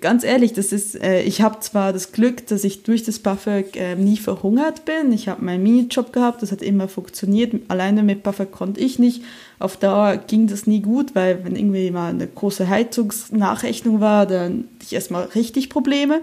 [0.00, 3.76] ganz ehrlich, das ist, äh, ich habe zwar das Glück, dass ich durch das BAföG
[3.76, 5.12] äh, nie verhungert bin.
[5.12, 7.54] Ich habe meinen Minijob gehabt, das hat immer funktioniert.
[7.68, 9.22] Alleine mit BAföG konnte ich nicht.
[9.60, 14.64] Auf Dauer ging das nie gut, weil wenn irgendwie mal eine große Heizungsnachrechnung war, dann
[14.74, 16.20] hatte ich erstmal richtig Probleme.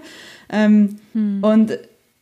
[0.50, 1.42] Ähm, hm.
[1.42, 1.70] Und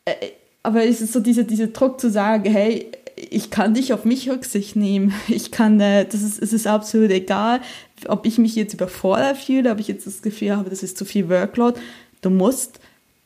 [0.05, 0.15] äh,
[0.63, 4.29] aber es ist so dieser diese Druck zu sagen, hey, ich kann nicht auf mich
[4.29, 5.15] Rücksicht nehmen.
[5.29, 7.61] Ich kann, äh, das ist, es ist absolut egal,
[8.09, 11.05] ob ich mich jetzt überfordert fühle, ob ich jetzt das Gefühl habe, das ist zu
[11.05, 11.81] viel Workload.
[12.21, 12.79] Du musst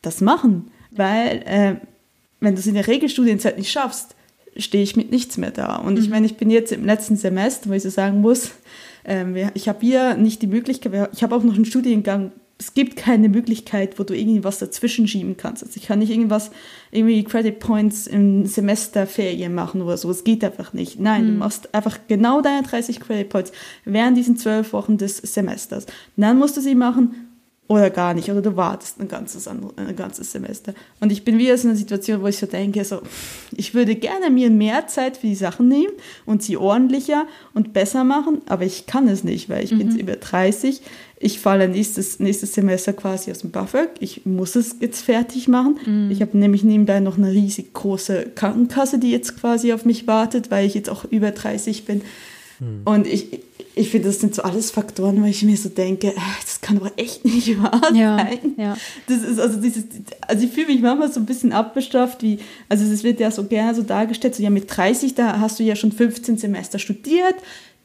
[0.03, 1.75] das machen, weil äh,
[2.41, 4.15] wenn du es in der Regelstudienzeit nicht schaffst,
[4.57, 5.77] stehe ich mit nichts mehr da.
[5.77, 6.01] Und mhm.
[6.01, 8.53] ich meine, ich bin jetzt im letzten Semester, wo ich so sagen muss,
[9.05, 12.97] ähm, ich habe hier nicht die Möglichkeit, ich habe auch noch einen Studiengang, es gibt
[12.97, 15.65] keine Möglichkeit, wo du irgendwie was dazwischen schieben kannst.
[15.65, 16.51] Also ich kann nicht irgendwas,
[16.91, 20.11] irgendwie Credit Points im Semesterferien machen oder so.
[20.11, 21.01] Es geht einfach nicht.
[21.01, 21.27] Nein, mhm.
[21.29, 23.53] du machst einfach genau deine 30 Credit Points
[23.87, 25.87] während diesen zwölf Wochen des Semesters.
[25.87, 27.30] Und dann musst du sie machen
[27.71, 29.61] oder gar nicht, oder du wartest ein ganzes, ein
[29.95, 30.75] ganzes Semester.
[30.99, 33.01] Und ich bin wieder in einer Situation, wo ich so denke, so,
[33.53, 35.93] ich würde gerne mir mehr Zeit für die Sachen nehmen
[36.27, 39.79] und sie ordentlicher und besser machen, aber ich kann es nicht, weil ich mhm.
[39.79, 40.81] bin über 30.
[41.21, 43.91] Ich falle nächstes, nächstes Semester quasi aus dem BAföG.
[44.01, 45.79] Ich muss es jetzt fertig machen.
[45.87, 46.11] Mhm.
[46.11, 50.51] Ich habe nämlich nebenbei noch eine riesig große Krankenkasse, die jetzt quasi auf mich wartet,
[50.51, 52.03] weil ich jetzt auch über 30 bin.
[52.59, 52.81] Mhm.
[52.85, 53.45] Und ich,
[53.81, 56.77] ich finde, das sind so alles Faktoren, wo ich mir so denke, äh, das kann
[56.77, 57.97] aber echt nicht wahr sein.
[57.97, 58.77] Ja, ja.
[59.07, 59.85] Das ist also dieses,
[60.27, 62.39] also ich fühle mich manchmal so ein bisschen abbestraft, wie,
[62.69, 65.63] also es wird ja so gerne so dargestellt, so ja mit 30, da hast du
[65.63, 67.37] ja schon 15 Semester studiert,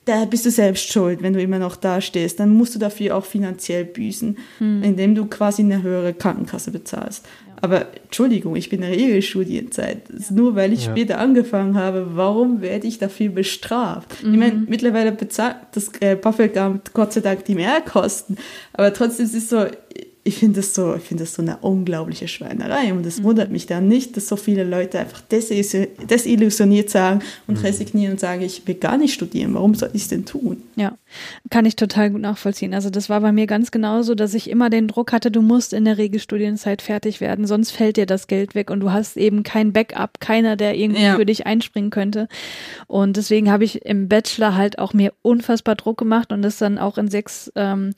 [0.04, 2.40] da bist du selbst schuld, wenn du immer noch da stehst.
[2.40, 4.84] Dann musst du dafür auch finanziell büßen, hm.
[4.84, 7.26] indem du quasi eine höhere Krankenkasse bezahlst.
[7.62, 10.04] Aber Entschuldigung, ich bin in der Regelstudienzeit.
[10.10, 10.36] Ja.
[10.36, 10.92] Nur weil ich ja.
[10.92, 14.24] später angefangen habe, warum werde ich dafür bestraft?
[14.24, 14.34] Mhm.
[14.34, 16.58] Ich meine, mittlerweile bezahlt das äh, Buffett
[16.94, 18.38] Gott sei Dank die Mehrkosten.
[18.74, 19.66] Aber trotzdem ist es so,
[20.28, 23.26] ich finde das so, ich finde das so eine unglaubliche Schweinerei und es mhm.
[23.26, 27.66] wundert mich dann nicht, dass so viele Leute einfach desillusioniert sagen und mhm.
[27.66, 29.54] resignieren und sagen, ich will gar nicht studieren.
[29.54, 30.64] Warum soll ich es denn tun?
[30.76, 30.98] Ja,
[31.50, 32.74] kann ich total gut nachvollziehen.
[32.74, 35.74] Also das war bei mir ganz genauso, dass ich immer den Druck hatte, du musst
[35.74, 39.44] in der Regelstudienzeit fertig werden, sonst fällt dir das Geld weg und du hast eben
[39.44, 41.16] kein Backup, keiner, der irgendwie ja.
[41.16, 42.28] für dich einspringen könnte.
[42.88, 46.78] Und deswegen habe ich im Bachelor halt auch mir unfassbar Druck gemacht und das dann
[46.78, 47.92] auch in sechs, ähm,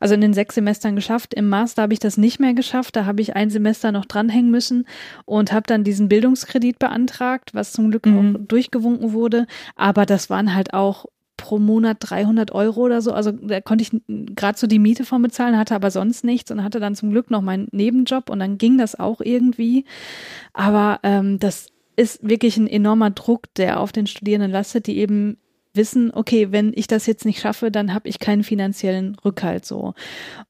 [0.00, 1.34] also in den sechs Semestern geschafft.
[1.34, 2.96] Im Master habe ich das nicht mehr geschafft.
[2.96, 4.86] Da habe ich ein Semester noch dranhängen müssen
[5.24, 8.36] und habe dann diesen Bildungskredit beantragt, was zum Glück mhm.
[8.36, 9.46] auch durchgewunken wurde.
[9.76, 11.06] Aber das waren halt auch
[11.36, 13.12] pro Monat 300 Euro oder so.
[13.12, 14.02] Also da konnte ich
[14.34, 17.30] gerade so die Miete von bezahlen, hatte aber sonst nichts und hatte dann zum Glück
[17.30, 19.84] noch meinen Nebenjob und dann ging das auch irgendwie.
[20.52, 25.36] Aber ähm, das ist wirklich ein enormer Druck, der auf den Studierenden lastet, die eben
[25.76, 29.94] wissen, okay, wenn ich das jetzt nicht schaffe, dann habe ich keinen finanziellen Rückhalt so.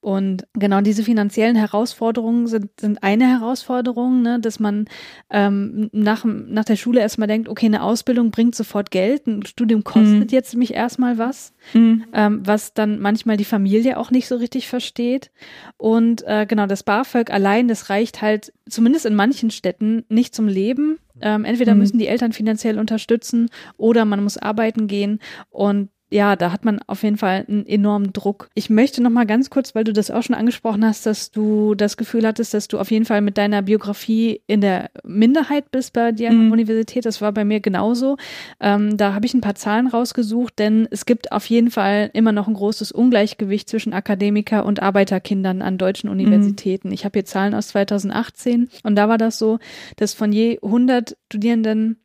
[0.00, 4.86] Und genau diese finanziellen Herausforderungen sind, sind eine Herausforderung, ne, dass man
[5.30, 9.84] ähm, nach, nach der Schule erstmal denkt, okay, eine Ausbildung bringt sofort Geld, ein Studium
[9.84, 10.26] kostet mhm.
[10.30, 12.04] jetzt mich erstmal was, mhm.
[12.12, 15.30] ähm, was dann manchmal die Familie auch nicht so richtig versteht.
[15.76, 20.48] Und äh, genau, das BAföG allein, das reicht halt zumindest in manchen Städten nicht zum
[20.48, 20.98] Leben.
[21.20, 21.80] Ähm, entweder mhm.
[21.80, 25.20] müssen die Eltern finanziell unterstützen oder man muss arbeiten gehen.
[25.50, 28.48] Und ja, da hat man auf jeden Fall einen enormen Druck.
[28.54, 31.74] Ich möchte noch mal ganz kurz, weil du das auch schon angesprochen hast, dass du
[31.74, 35.92] das Gefühl hattest, dass du auf jeden Fall mit deiner Biografie in der Minderheit bist
[35.92, 36.52] bei dir an der mhm.
[36.52, 37.04] Universität.
[37.04, 38.16] Das war bei mir genauso.
[38.60, 42.30] Ähm, da habe ich ein paar Zahlen rausgesucht, denn es gibt auf jeden Fall immer
[42.30, 46.12] noch ein großes Ungleichgewicht zwischen Akademiker und Arbeiterkindern an deutschen mhm.
[46.12, 46.88] Universitäten.
[46.88, 46.94] Mhm.
[46.94, 49.58] Ich habe hier Zahlen aus 2018 und da war das so,
[49.96, 52.03] dass von je 100 Studierenden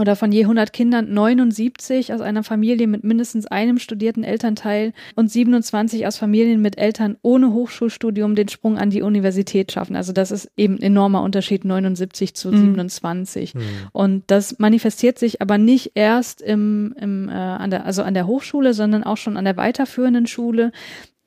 [0.00, 5.30] oder von je 100 Kindern 79 aus einer Familie mit mindestens einem studierten Elternteil und
[5.30, 9.96] 27 aus Familien mit Eltern ohne Hochschulstudium den Sprung an die Universität schaffen.
[9.96, 12.74] Also das ist eben ein enormer Unterschied, 79 zu mhm.
[12.74, 13.54] 27.
[13.54, 13.60] Mhm.
[13.92, 18.26] Und das manifestiert sich aber nicht erst im, im, äh, an der, also an der
[18.26, 20.72] Hochschule, sondern auch schon an der weiterführenden Schule.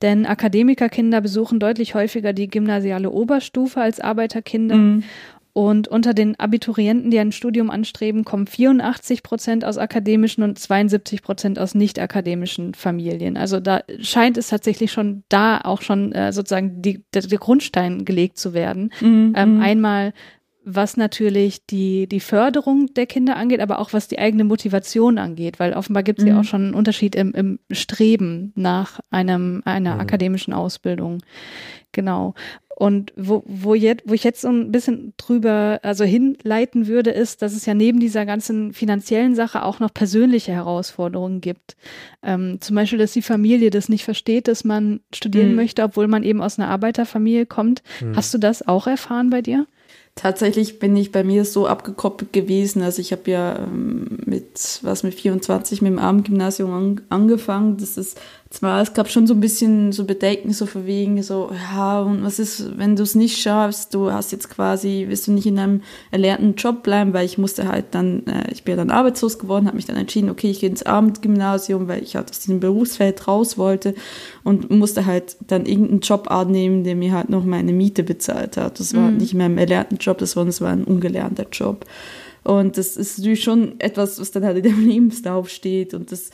[0.03, 4.75] Denn Akademikerkinder besuchen deutlich häufiger die gymnasiale Oberstufe als Arbeiterkinder.
[4.75, 5.03] Mhm.
[5.53, 11.21] Und unter den Abiturienten, die ein Studium anstreben, kommen 84 Prozent aus akademischen und 72
[11.21, 13.37] Prozent aus nicht akademischen Familien.
[13.37, 18.03] Also da scheint es tatsächlich schon da auch schon äh, sozusagen die, der, der, Grundstein
[18.03, 18.91] gelegt zu werden.
[18.99, 19.33] Mhm.
[19.35, 19.61] Ähm, mhm.
[19.61, 20.13] einmal
[20.65, 25.59] was natürlich die, die Förderung der Kinder angeht, aber auch was die eigene Motivation angeht,
[25.59, 26.31] weil offenbar gibt es mhm.
[26.31, 30.01] ja auch schon einen Unterschied im, im Streben nach einem, einer mhm.
[30.01, 31.21] akademischen Ausbildung.
[31.91, 32.33] Genau.
[32.75, 37.41] Und wo, wo, jetzt, wo ich jetzt so ein bisschen drüber, also hinleiten würde, ist,
[37.41, 41.75] dass es ja neben dieser ganzen finanziellen Sache auch noch persönliche Herausforderungen gibt.
[42.23, 45.55] Ähm, zum Beispiel, dass die Familie das nicht versteht, dass man studieren mhm.
[45.55, 47.83] möchte, obwohl man eben aus einer Arbeiterfamilie kommt.
[48.01, 48.15] Mhm.
[48.15, 49.67] Hast du das auch erfahren bei dir?
[50.15, 52.83] Tatsächlich bin ich bei mir so abgekoppelt gewesen.
[52.83, 57.77] Also ich habe ja ähm, mit was mit 24 mit dem Abendgymnasium an, angefangen.
[57.77, 58.19] Das ist
[58.53, 62.37] zwar, es gab schon so ein bisschen so Bedenken, so verwegen, so, ja, und was
[62.37, 65.81] ist, wenn du es nicht schaffst, du hast jetzt quasi, willst du nicht in einem
[66.11, 69.75] erlernten Job bleiben, weil ich musste halt dann, äh, ich bin dann arbeitslos geworden, habe
[69.75, 73.57] mich dann entschieden, okay, ich gehe ins Abendgymnasium, weil ich halt aus diesem Berufsfeld raus
[73.57, 73.95] wollte
[74.43, 78.79] und musste halt dann irgendeinen Job annehmen, der mir halt noch meine Miete bezahlt hat.
[78.79, 79.17] Das war mhm.
[79.17, 81.85] nicht mehr ein erlernten Job, das war, das war ein ungelernter Job.
[82.43, 86.29] Und das ist natürlich schon etwas, was dann halt in dem Lebenslauf steht und das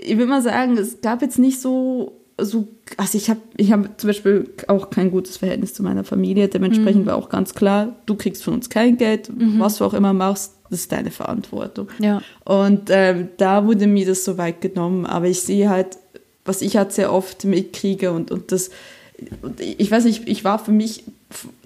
[0.00, 4.00] ich will mal sagen, es gab jetzt nicht so, so also ich habe ich hab
[4.00, 6.48] zum Beispiel auch kein gutes Verhältnis zu meiner Familie.
[6.48, 7.06] Dementsprechend mhm.
[7.06, 9.58] war auch ganz klar, du kriegst von uns kein Geld, mhm.
[9.58, 11.88] was du auch immer machst, das ist deine Verantwortung.
[11.98, 12.22] Ja.
[12.44, 15.06] Und ähm, da wurde mir das so weit genommen.
[15.06, 15.98] Aber ich sehe halt,
[16.44, 18.70] was ich halt sehr oft mitkriege und, und das,
[19.58, 21.04] ich weiß nicht, ich war für mich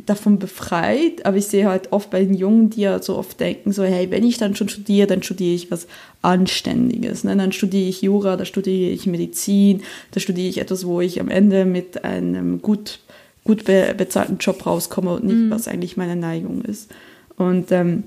[0.08, 3.72] davon befreit, aber ich sehe halt oft bei den Jungen, die ja so oft denken,
[3.72, 5.86] so, hey, wenn ich dann schon studiere, dann studiere ich was
[6.22, 7.24] Anständiges.
[7.24, 7.36] Ne?
[7.36, 11.28] Dann studiere ich Jura, da studiere ich Medizin, da studiere ich etwas, wo ich am
[11.28, 13.00] Ende mit einem gut,
[13.44, 15.50] gut bezahlten Job rauskomme und nicht, mhm.
[15.50, 16.90] was eigentlich meine Neigung ist.
[17.36, 18.04] Und ähm,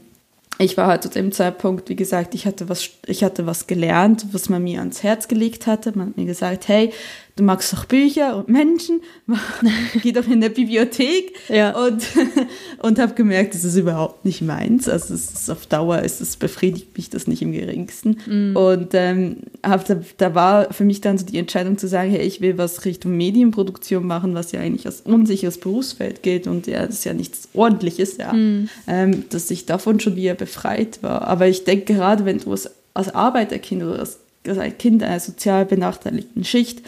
[0.58, 4.28] ich war halt zu dem Zeitpunkt, wie gesagt, ich hatte was, ich hatte was gelernt,
[4.32, 5.98] was man mir ans Herz gelegt hatte.
[5.98, 6.92] Man hat mir gesagt, hey,
[7.36, 9.02] du magst doch Bücher und Menschen,
[10.02, 11.34] geh doch in der Bibliothek.
[11.50, 11.72] Ja.
[11.72, 12.04] Und,
[12.82, 14.89] und habe gemerkt, das ist überhaupt nicht meins.
[14.89, 18.17] Also es ist auf Dauer, es ist, befriedigt mich das nicht im geringsten.
[18.26, 18.56] Mhm.
[18.56, 22.22] Und ähm, hab, da, da war für mich dann so die Entscheidung zu sagen, hey,
[22.22, 26.86] ich will was Richtung Medienproduktion machen, was ja eigentlich als unsicheres Berufsfeld gilt und ja,
[26.86, 28.34] das ist ja nichts Ordentliches, ja.
[28.34, 28.70] Mhm.
[28.88, 31.24] Ähm, dass ich davon schon wieder befreit war.
[31.24, 35.20] Aber ich denke gerade, wenn du als, als Arbeiterkind oder als, als ein Kind einer
[35.20, 36.82] sozial benachteiligten Schicht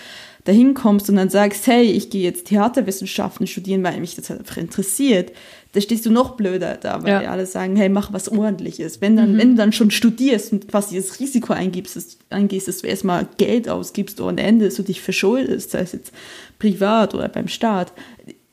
[0.44, 4.42] dahin kommst und dann sagst, hey, ich gehe jetzt Theaterwissenschaften studieren, weil mich das halt
[4.42, 5.32] einfach interessiert,
[5.74, 7.32] da stehst du noch blöder da, weil ja.
[7.32, 9.02] alle sagen, hey, mach was ordentliches.
[9.02, 9.38] Wenn dann, mhm.
[9.40, 13.28] wenn du dann schon studierst und quasi das Risiko eingibst, dass, eingehst, dass du erstmal
[13.38, 16.12] Geld ausgibst ohne Ende, du dich verschuldest, sei es jetzt
[16.60, 17.92] privat oder beim Staat,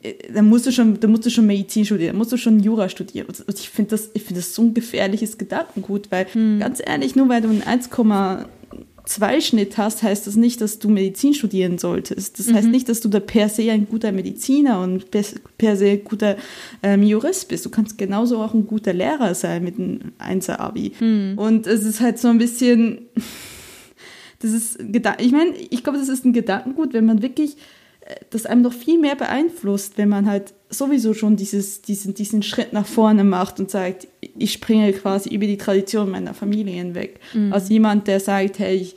[0.01, 2.59] äh, dann musst du schon, dann musst du schon Medizin studieren, dann musst du schon
[2.59, 3.27] Jura studieren.
[3.27, 6.59] Und ich finde das, ich finde das so ein gefährliches Gedankengut, weil mhm.
[6.59, 7.91] ganz ehrlich, nur weil du ein 1,
[9.05, 12.39] Zweischnitt hast, heißt das nicht, dass du Medizin studieren solltest.
[12.39, 12.55] Das mhm.
[12.55, 16.37] heißt nicht, dass du da per se ein guter Mediziner und per, se ein guter
[16.83, 17.65] ähm, Jurist bist.
[17.65, 20.93] Du kannst genauso auch ein guter Lehrer sein mit einem 1er-Abi.
[20.99, 21.37] Mhm.
[21.37, 23.07] Und es ist halt so ein bisschen,
[24.39, 27.57] das ist, ich meine, ich glaube, das ist ein Gedankengut, wenn man wirklich
[28.29, 32.73] das einem noch viel mehr beeinflusst, wenn man halt sowieso schon dieses, diesen, diesen Schritt
[32.73, 34.07] nach vorne macht und sagt,
[34.37, 37.19] ich springe quasi über die Tradition meiner Familie hinweg.
[37.33, 37.53] Mhm.
[37.53, 38.95] Als jemand, der sagt, hey, ich,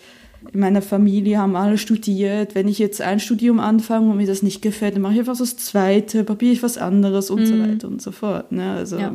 [0.52, 4.42] in meiner Familie haben alle studiert, wenn ich jetzt ein Studium anfange und mir das
[4.42, 7.46] nicht gefällt, dann mache ich einfach das zweite, probiere ich was anderes und mhm.
[7.46, 8.52] so weiter und so fort.
[8.52, 8.72] Ne?
[8.72, 9.14] Also ja.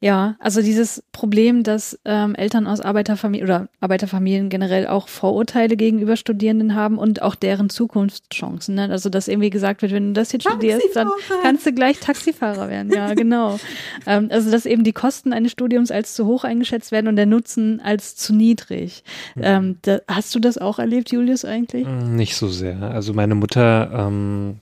[0.00, 6.16] Ja, also dieses Problem, dass ähm, Eltern aus Arbeiterfamilien oder Arbeiterfamilien generell auch Vorurteile gegenüber
[6.16, 8.74] Studierenden haben und auch deren Zukunftschancen.
[8.74, 8.90] Ne?
[8.90, 11.08] Also dass irgendwie gesagt wird, wenn du das jetzt studierst, dann
[11.42, 12.92] kannst du gleich Taxifahrer werden.
[12.92, 13.58] Ja, genau.
[14.06, 17.26] ähm, also dass eben die Kosten eines Studiums als zu hoch eingeschätzt werden und der
[17.26, 19.02] Nutzen als zu niedrig.
[19.34, 19.42] Mhm.
[19.44, 21.86] Ähm, da, hast du das auch erlebt, Julius, eigentlich?
[21.86, 22.82] Nicht so sehr.
[22.82, 24.60] Also meine Mutter ähm,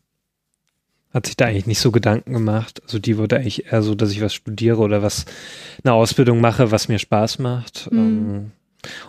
[1.14, 2.82] hat sich da eigentlich nicht so Gedanken gemacht.
[2.82, 5.24] Also die wurde eigentlich eher so, dass ich was studiere oder was
[5.84, 7.90] eine Ausbildung mache, was mir Spaß macht.
[7.92, 7.98] Mhm.
[7.98, 8.52] Ähm,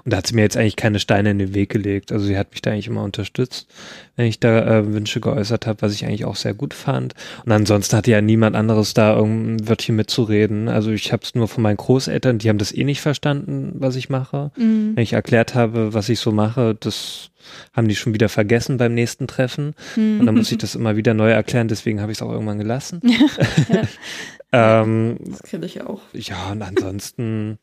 [0.03, 2.11] und da hat sie mir jetzt eigentlich keine Steine in den Weg gelegt.
[2.11, 3.67] Also sie hat mich da eigentlich immer unterstützt,
[4.15, 7.13] wenn ich da äh, Wünsche geäußert habe, was ich eigentlich auch sehr gut fand.
[7.45, 10.67] Und ansonsten hatte ja niemand anderes da irgendein Wörtchen mitzureden.
[10.67, 13.95] Also ich habe es nur von meinen Großeltern, die haben das eh nicht verstanden, was
[13.95, 14.51] ich mache.
[14.57, 14.95] Mhm.
[14.95, 17.31] Wenn ich erklärt habe, was ich so mache, das
[17.73, 19.75] haben die schon wieder vergessen beim nächsten Treffen.
[19.95, 20.19] Mhm.
[20.19, 22.59] Und dann muss ich das immer wieder neu erklären, deswegen habe ich es auch irgendwann
[22.59, 23.01] gelassen.
[24.51, 26.01] ähm, das kenne ich auch.
[26.13, 27.57] Ja, und ansonsten.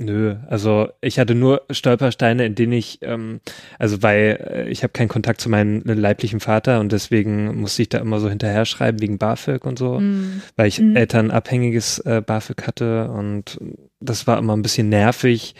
[0.00, 3.40] Nö, also ich hatte nur Stolpersteine, in denen ich, ähm,
[3.80, 7.88] also weil äh, ich habe keinen Kontakt zu meinem leiblichen Vater und deswegen musste ich
[7.88, 10.42] da immer so hinterher schreiben wegen BAföG und so, mm.
[10.54, 10.94] weil ich mm.
[10.94, 13.58] elternabhängiges äh, BAföG hatte und
[13.98, 15.56] das war immer ein bisschen nervig,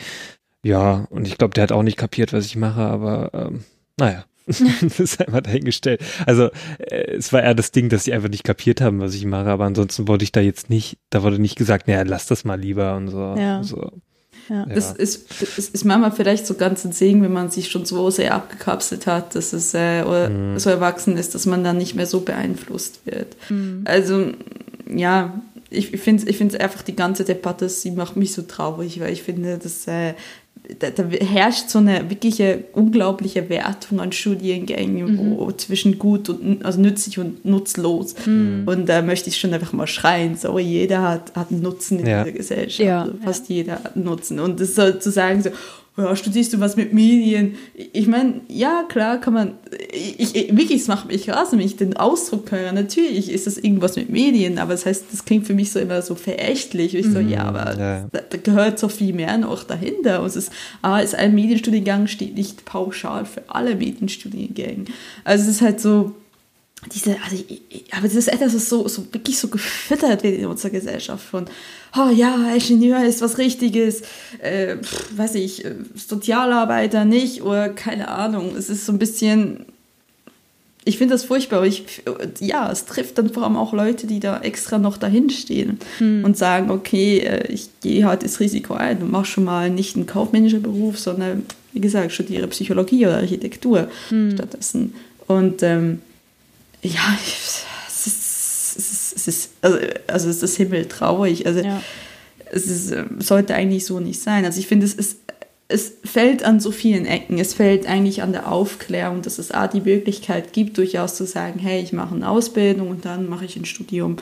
[0.62, 3.64] ja, und ich glaube, der hat auch nicht kapiert, was ich mache, aber ähm,
[3.98, 4.24] naja.
[4.80, 6.02] das ist einfach dahingestellt.
[6.24, 6.48] Also
[6.78, 9.50] äh, es war eher das Ding, dass sie einfach nicht kapiert haben, was ich mache,
[9.50, 12.58] aber ansonsten wurde ich da jetzt nicht, da wurde nicht gesagt, naja, lass das mal
[12.58, 13.34] lieber und so.
[13.36, 13.62] Ja.
[13.62, 13.92] so.
[14.48, 14.64] Ja.
[14.66, 18.10] Das, ist, das ist manchmal vielleicht so ganz ein Segen, wenn man sich schon so
[18.10, 20.58] sehr abgekapselt hat, dass es äh, oder mhm.
[20.58, 23.36] so erwachsen ist, dass man dann nicht mehr so beeinflusst wird.
[23.50, 23.82] Mhm.
[23.84, 24.32] Also
[24.90, 29.00] ja, ich, ich finde ich finde einfach die ganze Debatte, sie macht mich so traurig,
[29.00, 30.14] weil ich finde, dass äh,
[30.78, 35.36] da, da, herrscht so eine wirkliche unglaubliche Wertung an Studiengängen, mhm.
[35.36, 38.14] wo zwischen gut und also nützlich und nutzlos.
[38.26, 38.64] Mhm.
[38.66, 42.06] Und da möchte ich schon einfach mal schreien, so jeder hat, hat einen Nutzen in
[42.06, 42.24] ja.
[42.24, 42.86] dieser Gesellschaft.
[42.86, 43.02] Ja.
[43.02, 43.56] Also fast ja.
[43.56, 44.40] jeder hat einen Nutzen.
[44.40, 45.50] Und das soll zu sagen, so,
[45.98, 47.56] ja, studierst du was mit Medien?
[47.74, 49.54] Ich meine, ja, klar kann man,
[49.92, 52.72] ich, ich wirklich, es macht mich raus, wenn ich den Ausdruck höre.
[52.72, 56.00] Natürlich ist das irgendwas mit Medien, aber das heißt, das klingt für mich so immer
[56.02, 56.94] so verächtlich.
[56.94, 58.08] Ich so, mhm, ja, aber ja.
[58.12, 60.20] Da, da, gehört so viel mehr noch dahinter.
[60.20, 64.84] Und es ist, ah, ist ein Medienstudiengang steht nicht pauschal für alle Medienstudiengänge.
[65.24, 66.14] Also es ist halt so,
[66.86, 70.46] diese, also ich, aber das ist etwas, was so, so wirklich so gefüttert wird in
[70.46, 71.46] unserer Gesellschaft von,
[71.96, 74.02] oh ja, Ingenieur ist was Richtiges,
[74.40, 74.76] äh,
[75.16, 78.54] weiß ich, äh, Sozialarbeiter nicht oder keine Ahnung.
[78.56, 79.66] Es ist so ein bisschen,
[80.84, 81.84] ich finde das furchtbar, aber ich,
[82.38, 86.24] ja, es trifft dann vor allem auch Leute, die da extra noch dahin stehen hm.
[86.24, 89.96] und sagen, okay, äh, ich gehe halt das Risiko ein und mache schon mal nicht
[89.96, 94.30] einen kaufmännischen Beruf, sondern, wie gesagt, studiere Psychologie oder Architektur hm.
[94.32, 94.94] stattdessen.
[95.26, 96.00] Und ähm,
[96.82, 97.18] ja,
[97.88, 101.46] es ist, es ist, es ist, also, also es ist himmeltraurig.
[101.46, 101.82] Also ja.
[102.50, 104.44] es ist, ähm, sollte eigentlich so nicht sein.
[104.44, 105.18] Also ich finde, es ist,
[105.68, 107.38] es fällt an so vielen Ecken.
[107.38, 111.58] Es fällt eigentlich an der Aufklärung, dass es A, die Möglichkeit gibt, durchaus zu sagen,
[111.58, 114.16] hey, ich mache eine Ausbildung und dann mache ich ein Studium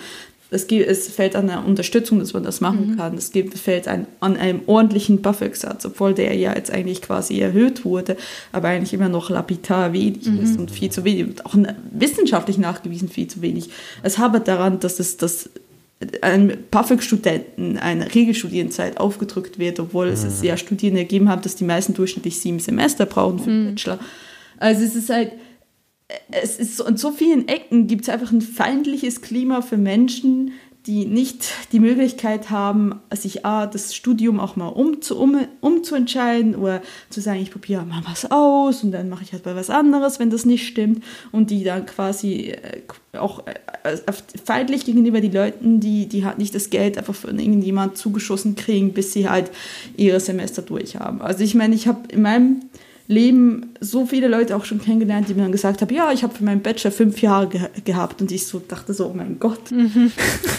[0.50, 2.96] es, gibt, es fällt an der Unterstützung, dass man das machen mhm.
[2.96, 3.16] kann.
[3.16, 7.84] Es gibt, fällt ein, an einem ordentlichen Buffersatz, obwohl der ja jetzt eigentlich quasi erhöht
[7.84, 8.16] wurde,
[8.52, 10.42] aber eigentlich immer noch lapidar wenig mhm.
[10.42, 11.54] ist und viel zu wenig, und auch
[11.90, 13.70] wissenschaftlich nachgewiesen viel zu wenig.
[14.02, 15.50] Es habert daran, dass es das
[16.20, 20.12] einem BAföG-Studenten eine Regelstudienzeit aufgedrückt wird, obwohl mhm.
[20.12, 23.68] es ja Studien ergeben hat, dass die meisten durchschnittlich sieben Semester brauchen für den mhm.
[23.70, 23.98] Bachelor.
[24.58, 25.32] Also es ist halt,
[26.30, 30.52] es ist an so vielen Ecken gibt es einfach ein feindliches Klima für Menschen,
[30.86, 36.80] die nicht die Möglichkeit haben, sich A, das Studium auch mal umzu, um, umzuentscheiden oder
[37.10, 40.20] zu sagen, ich probiere mal was aus und dann mache ich halt mal was anderes,
[40.20, 42.82] wenn das nicht stimmt und die dann quasi äh,
[43.18, 43.96] auch äh,
[44.44, 48.92] feindlich gegenüber die Leuten, die, die halt nicht das Geld einfach von irgendjemand zugeschossen kriegen,
[48.92, 49.50] bis sie halt
[49.96, 51.20] ihre Semester durch haben.
[51.20, 52.60] Also ich meine, ich habe in meinem
[53.08, 56.34] Leben so viele Leute auch schon kennengelernt, die mir dann gesagt haben, ja, ich habe
[56.34, 59.70] für meinen Bachelor fünf Jahre ge gehabt und ich so dachte so, oh mein Gott,
[59.70, 60.10] mhm.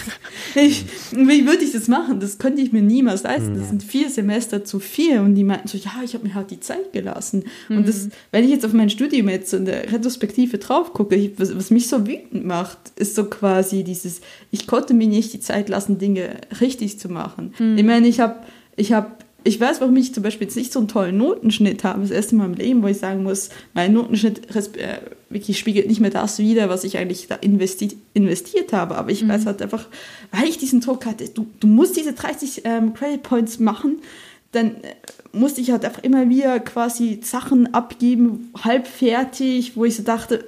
[0.56, 2.20] ich, wie würde ich das machen?
[2.20, 3.56] Das könnte ich mir niemals leisten.
[3.58, 6.52] Das sind vier Semester zu viel und die meinten so, ja, ich habe mir halt
[6.52, 7.44] die Zeit gelassen.
[7.70, 7.78] Mhm.
[7.78, 8.12] Und das, mhm.
[8.32, 11.56] wenn ich jetzt auf mein Studium jetzt so in der Retrospektive drauf gucke, ich, was,
[11.56, 15.70] was mich so wütend macht, ist so quasi dieses, ich konnte mir nicht die Zeit
[15.70, 17.54] lassen, Dinge richtig zu machen.
[17.60, 17.78] Mhm.
[17.78, 18.38] Ich meine, ich habe
[18.78, 19.12] ich habe
[19.48, 22.02] ich weiß, warum ich zum Beispiel jetzt nicht so einen tollen Notenschnitt habe.
[22.02, 26.02] Das erste Mal im Leben, wo ich sagen muss, mein Notenschnitt äh, wirklich spiegelt nicht
[26.02, 28.96] mehr das wider, was ich eigentlich da investi investiert habe.
[28.96, 29.30] Aber ich mhm.
[29.30, 29.88] weiß halt einfach,
[30.32, 34.00] weil ich diesen Druck hatte, du, du musst diese 30 ähm, Credit Points machen,
[34.52, 34.96] dann äh,
[35.32, 40.44] musste ich halt einfach immer wieder quasi Sachen abgeben, halb fertig, wo ich so dachte,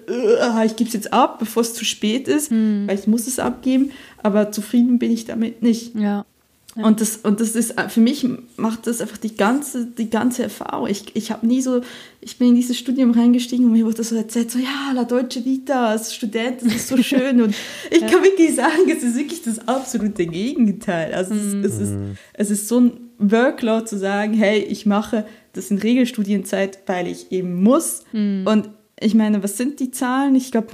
[0.66, 2.84] ich gebe es jetzt ab, bevor es zu spät ist, mhm.
[2.86, 3.92] weil ich muss es abgeben,
[4.24, 5.96] aber zufrieden bin ich damit nicht.
[5.96, 6.26] Ja.
[6.76, 10.88] Und das, und das ist, für mich macht das einfach die ganze, die ganze Erfahrung.
[10.88, 11.82] Ich, ich habe nie so,
[12.22, 15.44] ich bin in dieses Studium reingestiegen und mir wurde so erzählt, so, ja, La Deutsche
[15.44, 17.42] Vita als Student, das ist so schön.
[17.42, 17.56] Und
[17.90, 18.08] ich ja.
[18.08, 21.14] kann wirklich sagen, es ist wirklich das absolute Gegenteil.
[21.14, 21.64] Also mhm.
[21.64, 21.94] es, es, ist,
[22.34, 27.32] es ist so ein Workload zu sagen, hey, ich mache das in Regelstudienzeit, weil ich
[27.32, 28.04] eben muss.
[28.14, 28.46] Mhm.
[28.46, 28.70] Und
[29.02, 30.36] ich meine, was sind die Zahlen?
[30.36, 30.68] Ich glaube,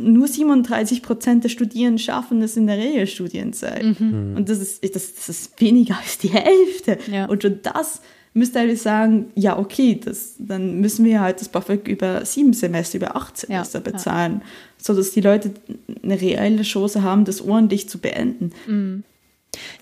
[0.00, 3.82] nur 37 Prozent der Studierenden schaffen es in der Regelstudienzeit.
[3.82, 4.30] Mhm.
[4.30, 4.36] mhm.
[4.36, 6.98] Und das ist, das, das ist weniger als die Hälfte.
[7.10, 7.26] Ja.
[7.26, 8.00] Und schon das
[8.34, 12.96] müsste eigentlich sagen, ja, okay, das, dann müssen wir halt das BAföG über sieben Semester,
[12.96, 13.90] über acht Semester ja.
[13.90, 14.46] bezahlen, ja.
[14.78, 15.52] sodass die Leute
[16.02, 18.52] eine reelle Chance haben, das ordentlich zu beenden.
[18.66, 19.04] Mhm.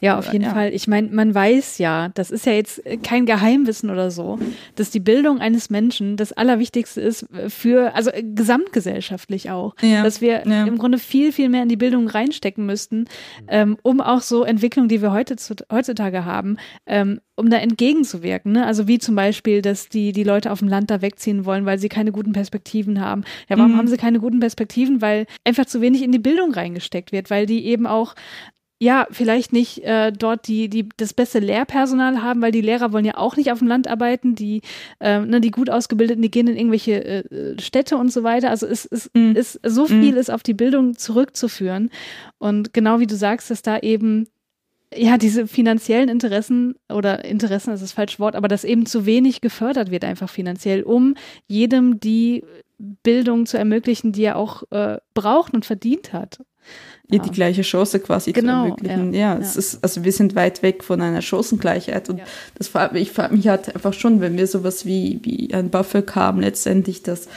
[0.00, 0.52] Ja, auf jeden ja.
[0.52, 0.72] Fall.
[0.72, 4.38] Ich meine, man weiß ja, das ist ja jetzt kein Geheimwissen oder so,
[4.74, 9.74] dass die Bildung eines Menschen das Allerwichtigste ist für, also gesamtgesellschaftlich auch.
[9.82, 10.02] Ja.
[10.02, 10.66] Dass wir ja.
[10.66, 13.06] im Grunde viel, viel mehr in die Bildung reinstecken müssten,
[13.48, 15.36] ähm, um auch so Entwicklungen, die wir heute,
[15.70, 16.56] heutzutage haben,
[16.86, 18.52] ähm, um da entgegenzuwirken.
[18.52, 18.66] Ne?
[18.66, 21.78] Also wie zum Beispiel, dass die, die Leute auf dem Land da wegziehen wollen, weil
[21.78, 23.24] sie keine guten Perspektiven haben.
[23.48, 23.76] Ja, warum mhm.
[23.76, 25.00] haben sie keine guten Perspektiven?
[25.00, 28.14] Weil einfach zu wenig in die Bildung reingesteckt wird, weil die eben auch
[28.82, 33.04] ja, vielleicht nicht äh, dort die, die das beste Lehrpersonal haben, weil die Lehrer wollen
[33.04, 34.62] ja auch nicht auf dem Land arbeiten, die,
[35.00, 38.48] äh, ne, die gut ausgebildeten, die gehen in irgendwelche äh, Städte und so weiter.
[38.48, 39.32] Also es, es mm.
[39.32, 40.16] ist so viel mm.
[40.16, 41.90] ist auf die Bildung zurückzuführen.
[42.38, 44.28] Und genau wie du sagst, dass da eben
[44.94, 49.42] ja, diese finanziellen Interessen oder Interessen ist das falsche Wort, aber dass eben zu wenig
[49.42, 51.16] gefördert wird einfach finanziell, um
[51.46, 52.44] jedem die
[52.78, 56.40] Bildung zu ermöglichen, die er auch äh, braucht und verdient hat.
[57.16, 57.22] Ja.
[57.22, 59.14] die gleiche Chance quasi genau, zu ermöglichen.
[59.14, 62.24] Ja, ja, es ist, also wir sind weit weg von einer Chancengleichheit und ja.
[62.56, 66.14] das mich, ich frage mich halt einfach schon, wenn wir sowas wie, wie ein BAföG
[66.14, 67.28] haben, letztendlich, dass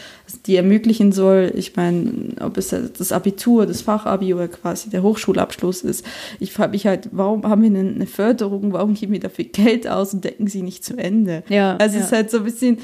[0.45, 5.81] die ermöglichen soll, ich meine, ob es das Abitur, das Fachabi oder quasi der Hochschulabschluss
[5.81, 6.05] ist.
[6.39, 10.13] Ich frage mich halt, warum haben wir eine Förderung, warum geben wir dafür Geld aus
[10.13, 11.43] und decken sie nicht zu Ende?
[11.49, 12.77] Ja, also es ist halt so ein bisschen,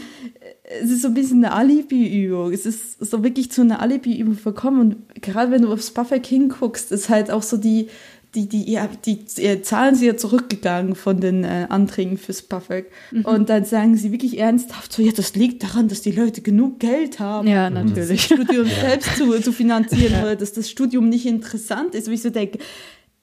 [0.69, 2.53] es ist so ein bisschen eine Alibi-Übung.
[2.53, 4.79] Es ist so wirklich zu einer Alibi-Übung verkommen.
[4.81, 7.87] Und gerade wenn du aufs Buffett hinguckst, ist halt auch so die,
[8.35, 12.85] die, die, ja, die, die Zahlen sind ja zurückgegangen von den äh, Anträgen fürs Buffett.
[13.09, 13.25] Mhm.
[13.25, 16.79] Und dann sagen sie wirklich ernsthaft so, ja, das liegt daran, dass die Leute genug
[16.79, 17.97] Geld haben, ja, natürlich.
[17.97, 18.89] um das Studium ja.
[18.89, 20.21] selbst zu, zu finanzieren ja.
[20.21, 22.07] oder dass das Studium nicht interessant ist.
[22.07, 22.59] Wo ich so denke,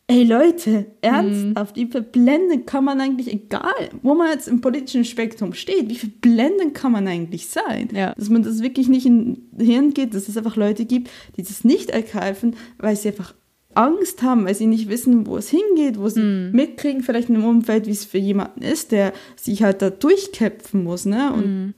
[0.08, 1.80] Ey Leute, ernsthaft, mhm.
[1.80, 5.96] wie viel Blenden kann man eigentlich, egal wo man jetzt im politischen Spektrum steht, wie
[5.96, 7.88] viel Blenden kann man eigentlich sein?
[7.92, 8.14] Ja.
[8.14, 11.64] Dass man das wirklich nicht in Hirn geht, dass es einfach Leute gibt, die das
[11.64, 13.34] nicht ergreifen, weil sie einfach
[13.74, 16.50] Angst haben, weil sie nicht wissen, wo es hingeht, wo sie mhm.
[16.52, 20.84] mitkriegen, vielleicht in einem Umfeld, wie es für jemanden ist, der sich halt da durchkämpfen
[20.84, 21.04] muss.
[21.04, 21.32] Ne?
[21.32, 21.74] Und mhm.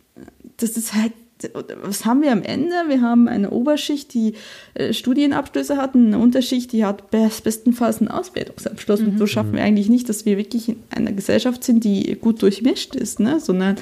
[0.58, 1.14] das ist halt
[1.82, 2.74] was haben wir am Ende?
[2.88, 4.34] Wir haben eine Oberschicht, die
[4.74, 9.00] äh, Studienabschlüsse hat, und eine Unterschicht, die hat bestenfalls einen Ausbildungsabschluss.
[9.00, 9.08] Mhm.
[9.08, 12.42] Und so schaffen wir eigentlich nicht, dass wir wirklich in einer Gesellschaft sind, die gut
[12.42, 13.40] durchmischt ist, ne?
[13.40, 13.76] sondern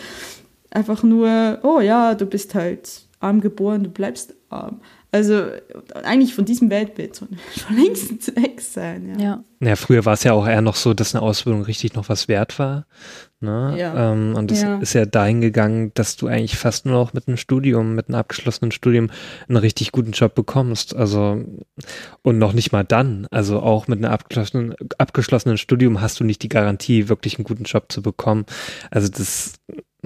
[0.70, 4.80] einfach nur, oh ja, du bist halt arm geboren, du bleibst arm.
[5.16, 5.46] Also
[6.04, 9.18] eigentlich von diesem Weltbild schon, schon längst weg sein.
[9.18, 9.24] Ja.
[9.24, 9.44] ja.
[9.60, 12.28] ja früher war es ja auch eher noch so, dass eine Ausbildung richtig noch was
[12.28, 12.84] wert war.
[13.40, 13.76] Ne?
[13.78, 14.12] Ja.
[14.12, 14.76] Ähm, und es ja.
[14.76, 18.16] ist ja dahin gegangen, dass du eigentlich fast nur noch mit einem Studium, mit einem
[18.16, 19.10] abgeschlossenen Studium
[19.48, 20.94] einen richtig guten Job bekommst.
[20.94, 21.42] Also
[22.20, 23.26] und noch nicht mal dann.
[23.30, 27.64] Also auch mit einem abgeschlossenen, abgeschlossenen Studium hast du nicht die Garantie, wirklich einen guten
[27.64, 28.44] Job zu bekommen.
[28.90, 29.54] Also das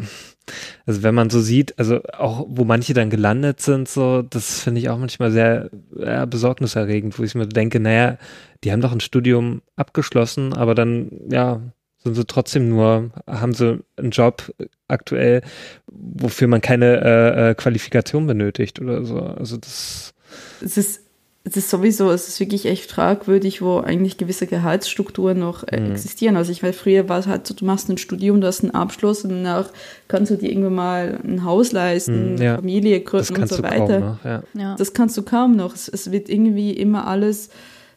[0.86, 4.80] also wenn man so sieht, also auch wo manche dann gelandet sind, so, das finde
[4.80, 8.18] ich auch manchmal sehr ja, besorgniserregend, wo ich mir denke, naja,
[8.64, 11.60] die haben doch ein Studium abgeschlossen, aber dann, ja,
[12.02, 14.54] sind sie trotzdem nur, haben sie einen Job
[14.88, 15.42] aktuell,
[15.86, 19.20] wofür man keine äh, äh Qualifikation benötigt oder so.
[19.20, 20.14] Also das.
[20.62, 21.09] Es ist
[21.42, 25.92] es ist sowieso, es ist wirklich echt fragwürdig, wo eigentlich gewisse Gehaltsstrukturen noch äh, mhm.
[25.92, 26.36] existieren.
[26.36, 28.74] Also ich weiß, früher war es halt so, du machst ein Studium, du hast einen
[28.74, 29.70] Abschluss und danach
[30.06, 32.56] kannst du dir irgendwann mal ein Haus leisten, mhm, ja.
[32.56, 34.00] Familie gründen und so weiter.
[34.00, 34.42] Noch, ja.
[34.52, 34.74] Ja.
[34.76, 35.74] Das kannst du kaum noch.
[35.74, 37.48] Es, es wird irgendwie immer alles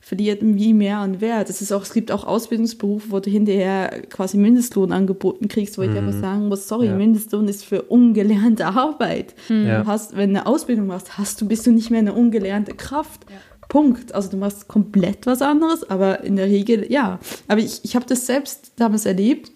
[0.04, 1.50] verliert wie mehr an Wert.
[1.50, 5.82] Es, ist auch, es gibt auch Ausbildungsberufe, wo du hinterher quasi Mindestlohn angeboten kriegst, wo
[5.82, 5.92] mhm.
[5.92, 6.96] ich aber sagen muss, sorry, ja.
[6.96, 9.34] Mindestlohn ist für ungelernte Arbeit.
[9.48, 9.66] Mhm.
[9.66, 12.74] Du hast, wenn du eine Ausbildung machst, hast du, bist du nicht mehr eine ungelernte
[12.74, 13.26] Kraft.
[13.30, 13.38] Ja.
[13.70, 14.14] Punkt.
[14.14, 17.20] Also du machst komplett was anderes, aber in der Regel, ja.
[17.48, 19.54] Aber ich, ich habe das selbst damals erlebt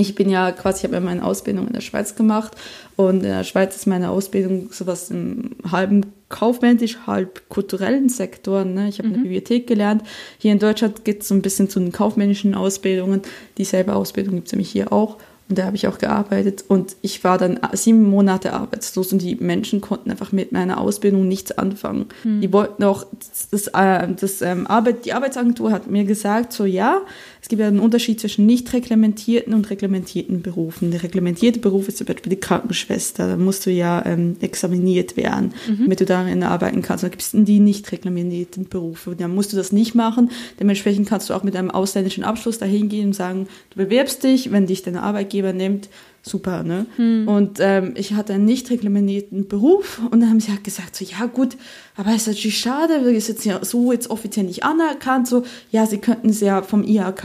[0.00, 2.52] ich bin ja quasi, ich habe ja meine Ausbildung in der Schweiz gemacht
[2.96, 8.64] und in der Schweiz ist meine Ausbildung sowas im halben kaufmännisch, halb kulturellen Sektor.
[8.64, 8.88] Ne?
[8.88, 9.14] Ich habe mhm.
[9.14, 10.02] eine Bibliothek gelernt.
[10.38, 13.22] Hier in Deutschland geht es so ein bisschen zu den kaufmännischen Ausbildungen.
[13.58, 15.18] Dieselbe Ausbildung gibt es nämlich hier auch.
[15.50, 16.64] Und da habe ich auch gearbeitet.
[16.68, 21.26] Und ich war dann sieben Monate arbeitslos und die Menschen konnten einfach mit meiner Ausbildung
[21.26, 22.06] nichts anfangen.
[22.22, 22.40] Mhm.
[22.40, 26.64] Die wollten auch, das, das, äh, das ähm, Arbeit, die Arbeitsagentur hat mir gesagt, so
[26.64, 27.00] ja,
[27.42, 30.90] es gibt ja einen Unterschied zwischen nicht reglementierten und reglementierten Berufen.
[30.90, 33.28] Der reglementierte Beruf ist zum Beispiel die Krankenschwester.
[33.28, 35.84] Da musst du ja ähm, examiniert werden, mhm.
[35.84, 37.04] damit du darin arbeiten kannst.
[37.04, 39.16] Da gibt es die nicht reglementierten Berufe.
[39.16, 40.30] Da musst du das nicht machen.
[40.58, 44.52] Dementsprechend kannst du auch mit einem ausländischen Abschluss dahin gehen und sagen, du bewirbst dich,
[44.52, 45.88] wenn dich dein Arbeitgeber nimmt,
[46.22, 46.86] super, ne?
[46.96, 47.26] Hm.
[47.28, 51.04] Und ähm, ich hatte einen nicht reglementierten Beruf und dann haben sie halt gesagt, so,
[51.04, 51.56] ja gut,
[51.96, 55.44] aber es ist natürlich schade, weil es jetzt ja so jetzt offiziell nicht anerkannt, so,
[55.70, 57.24] ja, sie könnten es ja vom IHK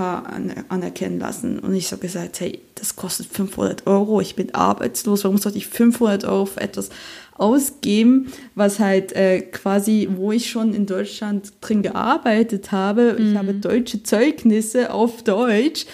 [0.69, 1.59] anerkennen lassen.
[1.59, 5.67] Und ich so gesagt, hey, das kostet 500 Euro, ich bin arbeitslos, warum sollte ich
[5.67, 6.89] 500 Euro für etwas
[7.37, 13.31] ausgeben, was halt äh, quasi, wo ich schon in Deutschland drin gearbeitet habe, mhm.
[13.31, 15.85] ich habe deutsche Zeugnisse auf Deutsch,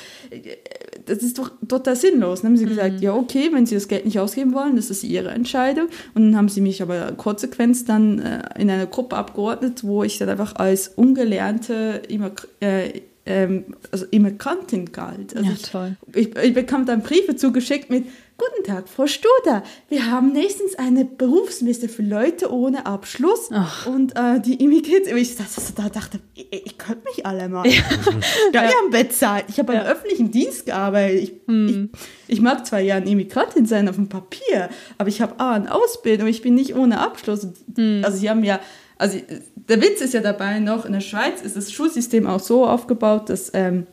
[1.05, 2.41] das ist doch total sinnlos.
[2.41, 2.69] Dann haben sie mhm.
[2.69, 5.87] gesagt, ja, okay, wenn sie das Geld nicht ausgeben wollen, das ist ihre Entscheidung.
[6.13, 10.17] Und dann haben sie mich aber konsequent dann äh, in einer Gruppe abgeordnet, wo ich
[10.17, 12.01] dann einfach als ungelernte
[12.59, 15.35] äh, ähm, also Immigrantin galt.
[15.35, 15.97] Also ja, toll.
[16.13, 18.05] Ich, ich, bekam dann Briefe zugeschickt mit,
[18.41, 19.61] Guten Tag, Frau Studer.
[19.87, 23.85] Wir haben nächstens eine Berufsmesse für Leute ohne Abschluss Ach.
[23.85, 25.15] und äh, die Immigranten.
[25.15, 27.67] Ich da dachte, ich, ich könnte mich alle mal.
[27.67, 27.83] Ja,
[28.53, 29.45] ja, ja bezahlt.
[29.49, 29.81] Ich habe ja.
[29.81, 31.21] im öffentlichen Dienst gearbeitet.
[31.21, 31.91] Ich, hm.
[32.27, 35.51] ich, ich, mag zwar ja eine Immigrantin sein auf dem Papier, aber ich habe A,
[35.51, 37.47] eine Ausbildung, ich bin nicht ohne Abschluss.
[37.75, 38.01] Hm.
[38.03, 38.59] Also sie haben ja,
[39.01, 39.17] also
[39.55, 43.29] der Witz ist ja dabei noch, in der Schweiz ist das Schulsystem auch so aufgebaut,
[43.29, 43.87] dass ähm,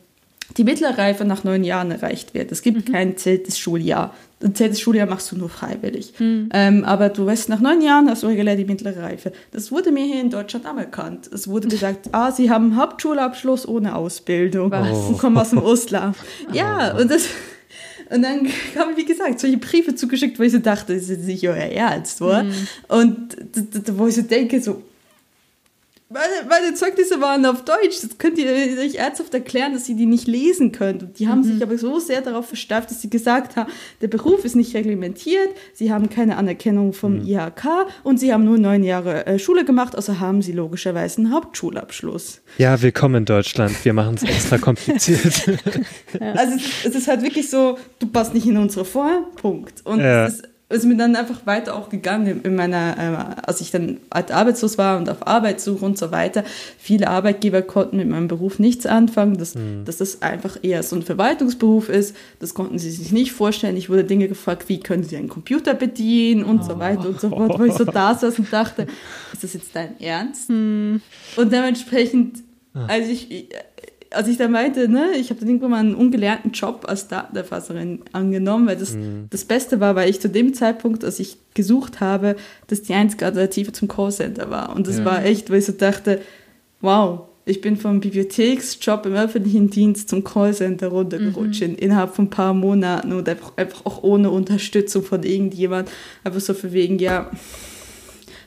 [0.57, 2.51] die mittlere Reife nach neun Jahren erreicht wird.
[2.51, 2.91] Es gibt mhm.
[2.91, 4.13] kein zehntes Schuljahr.
[4.43, 6.13] Ein zehntes Schuljahr machst du nur freiwillig.
[6.19, 6.49] Mhm.
[6.53, 9.31] Ähm, aber du weißt, nach neun Jahren hast du regulär die mittlere Reife.
[9.51, 11.27] Das wurde mir hier in Deutschland anerkannt.
[11.33, 15.09] Es wurde gesagt, ah, sie haben Hauptschulabschluss ohne Ausbildung Was?
[15.09, 16.13] und kommen aus dem Ostler.
[16.53, 17.01] Ja, oh.
[17.01, 17.27] und das...
[18.11, 21.47] Und dann kamen, wie gesagt, solche Briefe zugeschickt, wo ich so dachte, das ist nicht
[21.47, 22.41] euer Ernst, oder?
[22.41, 22.51] Mm.
[22.87, 23.37] Und
[23.91, 24.81] wo ich so denke, so,
[26.09, 28.01] meine, meine Zeugnisse waren auf Deutsch.
[28.01, 28.49] Das könnt ihr
[28.79, 31.03] euch ernsthaft erklären, dass ihr die nicht lesen könnt.
[31.03, 31.43] Und die haben mhm.
[31.43, 35.49] sich aber so sehr darauf versteift, dass sie gesagt haben, der Beruf ist nicht reglementiert,
[35.73, 37.27] sie haben keine Anerkennung vom mhm.
[37.27, 37.67] IHK
[38.03, 42.41] und sie haben nur neun Jahre äh, Schule gemacht, also haben sie logischerweise einen Hauptschulabschluss.
[42.57, 43.85] Ja, willkommen in Deutschland.
[43.85, 45.47] Wir machen es extra kompliziert.
[46.19, 46.31] ja.
[46.33, 49.85] Also es, es, ist halt wirklich so, du passt nicht in unsere Form, Punkt.
[49.85, 50.25] Und ja.
[50.25, 53.97] es ist ist mir dann einfach weiter auch gegangen in meiner, äh, als ich dann
[54.13, 56.43] halt arbeitslos war und auf Arbeitssuche und so weiter.
[56.77, 59.83] Viele Arbeitgeber konnten mit meinem Beruf nichts anfangen, dass, mhm.
[59.85, 62.15] dass das einfach eher so ein Verwaltungsberuf ist.
[62.39, 63.77] Das konnten sie sich nicht vorstellen.
[63.77, 66.63] Ich wurde Dinge gefragt, wie können sie einen Computer bedienen und oh.
[66.63, 68.85] so weiter und so fort, wo ich so da saß und dachte,
[69.33, 70.51] ist das jetzt dein Ernst?
[70.51, 71.01] Mhm.
[71.35, 72.43] Und dementsprechend,
[72.75, 72.85] ah.
[72.85, 73.49] als ich,
[74.11, 78.01] als ich da meinte, ne, ich habe dann irgendwann mal einen ungelernten Job als Datenerfasserin
[78.11, 79.27] angenommen, weil das mhm.
[79.29, 82.35] das Beste war, weil ich zu dem Zeitpunkt, als ich gesucht habe,
[82.67, 84.75] das die einzige Alternative zum Callcenter war.
[84.75, 85.05] Und das ja.
[85.05, 86.21] war echt, weil ich so dachte,
[86.81, 91.75] wow, ich bin vom Bibliotheksjob im öffentlichen Dienst zum Callcenter runtergerutscht mhm.
[91.75, 95.89] innerhalb von ein paar Monaten und einfach, einfach auch ohne Unterstützung von irgendjemand.
[96.23, 97.29] Einfach so für wegen, ja,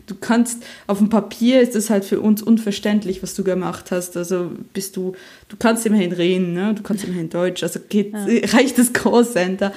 [0.06, 4.16] du kannst, auf dem Papier ist es halt für uns unverständlich, was du gemacht hast.
[4.16, 5.14] Also bist du,
[5.48, 6.74] du kannst immerhin reden, ne?
[6.74, 8.26] du kannst immerhin Deutsch, also geht, ja.
[8.52, 9.72] reicht das Callcenter.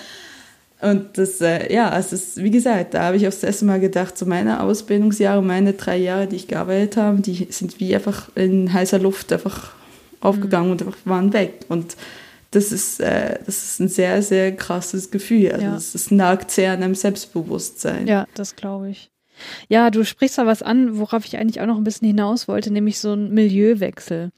[0.82, 3.66] Und das, äh, ja, also es ist, wie gesagt, da habe ich auch das erste
[3.66, 7.96] Mal gedacht, so meine Ausbildungsjahre, meine drei Jahre, die ich gearbeitet habe, die sind wie
[7.96, 9.72] einfach in heißer Luft einfach
[10.20, 10.72] aufgegangen mhm.
[10.74, 11.66] und einfach waren weg.
[11.70, 11.96] Und
[12.52, 15.52] das ist, äh, das ist ein sehr, sehr krasses Gefühl.
[15.52, 15.76] Also ja.
[15.76, 18.08] es nagt sehr an einem Selbstbewusstsein.
[18.08, 19.10] Ja, das glaube ich.
[19.70, 22.72] Ja, du sprichst da was an, worauf ich eigentlich auch noch ein bisschen hinaus wollte,
[22.72, 24.32] nämlich so ein Milieuwechsel.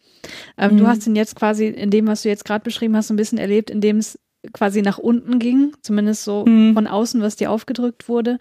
[0.58, 0.78] Ähm, mhm.
[0.78, 3.18] Du hast ihn jetzt quasi in dem, was du jetzt gerade beschrieben hast, so ein
[3.18, 4.20] bisschen erlebt, in dem es
[4.54, 6.74] quasi nach unten ging, zumindest so mhm.
[6.74, 8.40] von außen, was dir aufgedrückt wurde.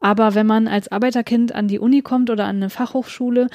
[0.00, 3.48] Aber wenn man als Arbeiterkind an die Uni kommt oder an eine Fachhochschule,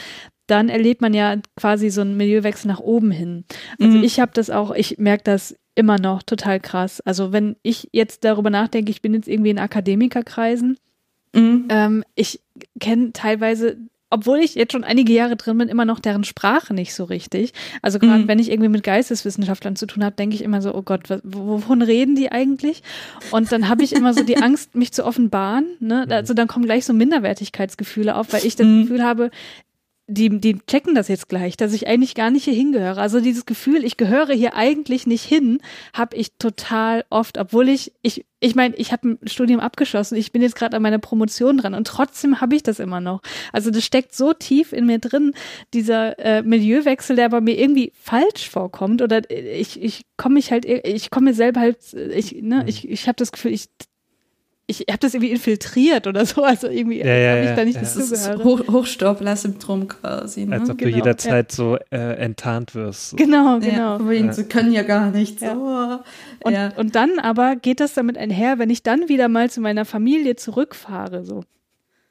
[0.48, 3.46] dann erlebt man ja quasi so einen Milieuwechsel nach oben hin.
[3.80, 4.04] Also mhm.
[4.04, 7.02] ich habe das auch, ich merke das immer noch total krass.
[7.02, 10.78] Also wenn ich jetzt darüber nachdenke, ich bin jetzt irgendwie in Akademikerkreisen,
[11.34, 11.66] Mhm.
[11.70, 12.40] Ähm, ich
[12.80, 13.78] kenne teilweise
[14.14, 17.52] obwohl ich jetzt schon einige Jahre drin bin, immer noch deren Sprache nicht so richtig.
[17.82, 18.28] Also gerade mhm.
[18.28, 21.82] wenn ich irgendwie mit Geisteswissenschaftlern zu tun habe, denke ich immer so, oh Gott, wovon
[21.82, 22.84] reden die eigentlich?
[23.32, 25.66] Und dann habe ich immer so die Angst, mich zu offenbaren.
[25.80, 26.06] Ne?
[26.12, 28.82] Also dann kommen gleich so Minderwertigkeitsgefühle auf, weil ich das mhm.
[28.84, 29.32] Gefühl habe,
[30.08, 33.00] die, die checken das jetzt gleich, dass ich eigentlich gar nicht hier hingehöre.
[33.00, 35.60] Also dieses Gefühl, ich gehöre hier eigentlich nicht hin,
[35.94, 40.34] habe ich total oft, obwohl ich, ich, ich meine, ich habe ein Studium abgeschlossen, ich
[40.34, 43.22] bin jetzt gerade an meiner Promotion dran und trotzdem habe ich das immer noch.
[43.54, 45.34] Also das steckt so tief in mir drin,
[45.74, 50.66] dieser äh, Milieuwechsel, der bei mir irgendwie falsch vorkommt oder ich, ich komme mich halt,
[50.66, 52.68] ich komme mir selber halt, ich, ne, mhm.
[52.68, 53.70] ich, ich habe das Gefühl, ich
[54.82, 57.76] ich habe das irgendwie infiltriert oder so, also irgendwie ja, ja, habe ich da nicht
[57.76, 57.82] ja.
[57.82, 58.44] dazugehört.
[58.44, 60.46] Hoch, Hochstoffler-Symptom quasi.
[60.46, 60.60] Ne?
[60.60, 60.92] Als ob genau.
[60.92, 61.56] du jederzeit ja.
[61.56, 63.18] so äh, enttarnt wirst.
[63.18, 64.00] Genau, genau.
[64.10, 64.34] Ja.
[64.34, 65.42] Sie können ja gar nichts.
[65.42, 65.56] Ja.
[65.56, 66.48] Oh.
[66.48, 69.86] Und, und dann aber geht das damit einher, wenn ich dann wieder mal zu meiner
[69.86, 71.44] Familie zurückfahre, so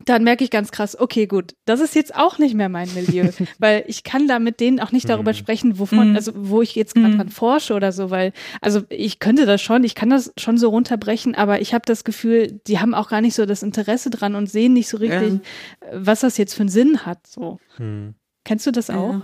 [0.05, 3.31] dann merke ich ganz krass, okay, gut, das ist jetzt auch nicht mehr mein Milieu,
[3.59, 5.37] weil ich kann da mit denen auch nicht darüber mhm.
[5.37, 6.17] sprechen, wovon, mhm.
[6.17, 7.17] also wo ich jetzt gerade mhm.
[7.19, 10.69] dran forsche oder so, weil, also ich könnte das schon, ich kann das schon so
[10.71, 14.35] runterbrechen, aber ich habe das Gefühl, die haben auch gar nicht so das Interesse dran
[14.35, 15.41] und sehen nicht so richtig, ja.
[15.93, 17.27] was das jetzt für einen Sinn hat.
[17.27, 17.59] So.
[17.79, 18.15] Mhm.
[18.45, 19.13] Kennst du das auch?
[19.15, 19.23] Ja.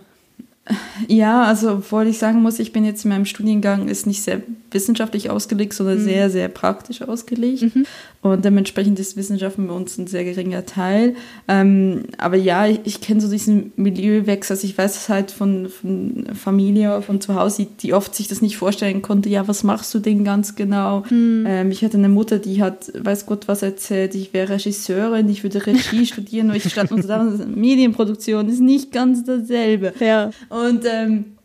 [1.07, 4.43] Ja, also obwohl ich sagen muss, ich bin jetzt in meinem Studiengang ist nicht sehr
[4.71, 6.05] wissenschaftlich ausgelegt, sondern mhm.
[6.05, 7.75] sehr, sehr praktisch ausgelegt.
[7.75, 7.87] Mhm.
[8.21, 11.15] Und dementsprechend ist Wissenschaften bei uns ein sehr geringer Teil.
[11.47, 14.55] Ähm, aber ja, ich, ich kenne so diesen Milieuwechsel.
[14.55, 18.43] Also ich weiß es halt von, von Familie, von zu Hause, die oft sich das
[18.43, 19.29] nicht vorstellen konnte.
[19.29, 21.05] Ja, was machst du denn ganz genau?
[21.09, 21.45] Mhm.
[21.47, 25.45] Ähm, ich hatte eine Mutter, die hat, weiß Gott was erzählt, ich wäre Regisseurin, ich
[25.45, 29.93] würde Regie studieren, weil ich stand und Medienproduktion ist nicht ganz dasselbe.
[30.01, 30.31] Ja.
[30.49, 31.37] Und ähm,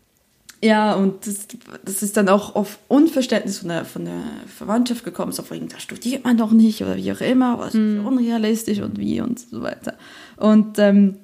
[0.63, 1.47] ja, und das,
[1.83, 5.77] das ist dann auch auf Unverständnis von der, von der Verwandtschaft gekommen, so wegen, da
[5.77, 8.05] studiert man doch nicht oder wie auch immer, was mm.
[8.05, 9.95] unrealistisch und wie und so weiter.
[10.37, 11.17] Und ähm,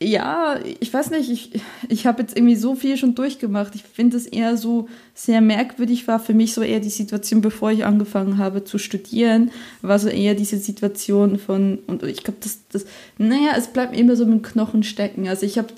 [0.00, 3.74] ja, ich weiß nicht, ich, ich habe jetzt irgendwie so viel schon durchgemacht.
[3.74, 7.72] Ich finde es eher so sehr merkwürdig war für mich so eher die Situation, bevor
[7.72, 9.50] ich angefangen habe zu studieren,
[9.82, 12.86] war so eher diese Situation von, und ich glaube, das, das,
[13.18, 15.26] naja, es bleibt immer so mit dem Knochen stecken.
[15.26, 15.68] Also ich habe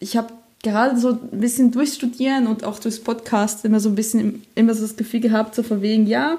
[0.00, 0.32] ich habe
[0.62, 4.82] gerade so ein bisschen durchstudieren und auch durchs Podcast immer so ein bisschen immer so
[4.82, 6.38] das Gefühl gehabt, so von wegen, ja,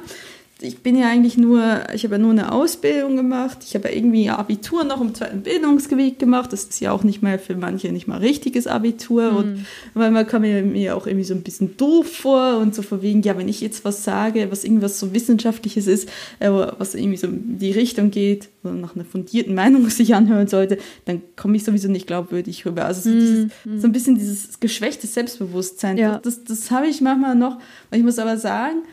[0.64, 3.96] ich bin ja eigentlich nur, ich habe ja nur eine Ausbildung gemacht, ich habe ja
[3.96, 7.92] irgendwie Abitur noch im zweiten Bildungsgebiet gemacht, das ist ja auch nicht mehr für manche
[7.92, 9.38] nicht mal richtiges Abitur mhm.
[9.38, 13.02] und manchmal kam mir, mir auch irgendwie so ein bisschen doof vor und so von
[13.02, 16.08] wegen, ja, wenn ich jetzt was sage, was irgendwas so Wissenschaftliches ist,
[16.40, 20.48] äh, was irgendwie so in die Richtung geht, oder nach einer fundierten Meinung sich anhören
[20.48, 22.86] sollte, dann komme ich sowieso nicht glaubwürdig rüber.
[22.86, 23.20] Also so, mhm.
[23.20, 23.80] dieses, mhm.
[23.82, 26.20] so ein bisschen dieses geschwächte Selbstbewusstsein, ja.
[26.20, 27.60] das, das habe ich manchmal noch,
[27.92, 28.84] ich muss aber sagen,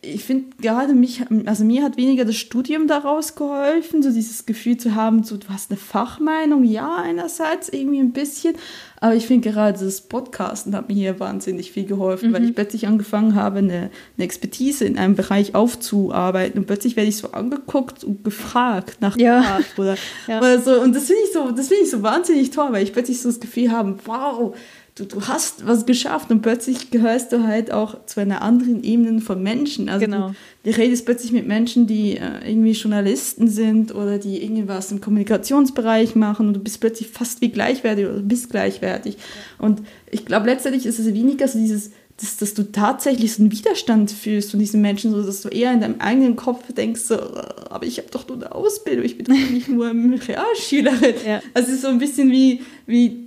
[0.00, 4.76] ich finde gerade mich, also mir hat weniger das Studium daraus geholfen, so dieses Gefühl
[4.76, 8.54] zu haben, so du hast eine Fachmeinung, ja, einerseits irgendwie ein bisschen,
[9.00, 12.34] aber ich finde gerade das Podcasten hat mir hier wahnsinnig viel geholfen, mhm.
[12.34, 17.08] weil ich plötzlich angefangen habe, eine, eine, Expertise in einem Bereich aufzuarbeiten und plötzlich werde
[17.08, 19.40] ich so angeguckt und gefragt nach ja.
[19.40, 19.96] Rat oder,
[20.26, 20.38] ja.
[20.38, 22.92] oder so und das finde ich so, das finde ich so wahnsinnig toll, weil ich
[22.92, 24.54] plötzlich so das Gefühl habe, wow,
[24.94, 29.20] du, du hast was geschafft und plötzlich gehörst du halt auch zu einer anderen Ebene
[29.20, 29.88] von Menschen.
[29.88, 30.34] Also genau.
[30.62, 35.00] du, du redest plötzlich mit Menschen, die äh, irgendwie Journalisten sind oder die irgendwas im
[35.00, 39.14] Kommunikationsbereich machen und du bist plötzlich fast wie gleichwertig oder bist gleichwertig.
[39.14, 39.66] Ja.
[39.66, 41.90] Und ich glaube, letztendlich ist es weniger so dieses,
[42.20, 45.72] dass, dass du tatsächlich so einen Widerstand fühlst von diesen Menschen, so dass du eher
[45.72, 49.26] in deinem eigenen Kopf denkst, so, aber ich habe doch nur eine Ausbildung, ich bin
[49.26, 51.14] doch nicht nur eine Realschülerin.
[51.26, 51.42] Ja.
[51.52, 53.23] Also es ist so ein bisschen wie, wie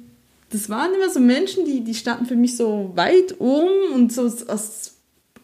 [0.50, 4.24] das waren immer so Menschen, die, die standen für mich so weit um und so
[4.48, 4.94] als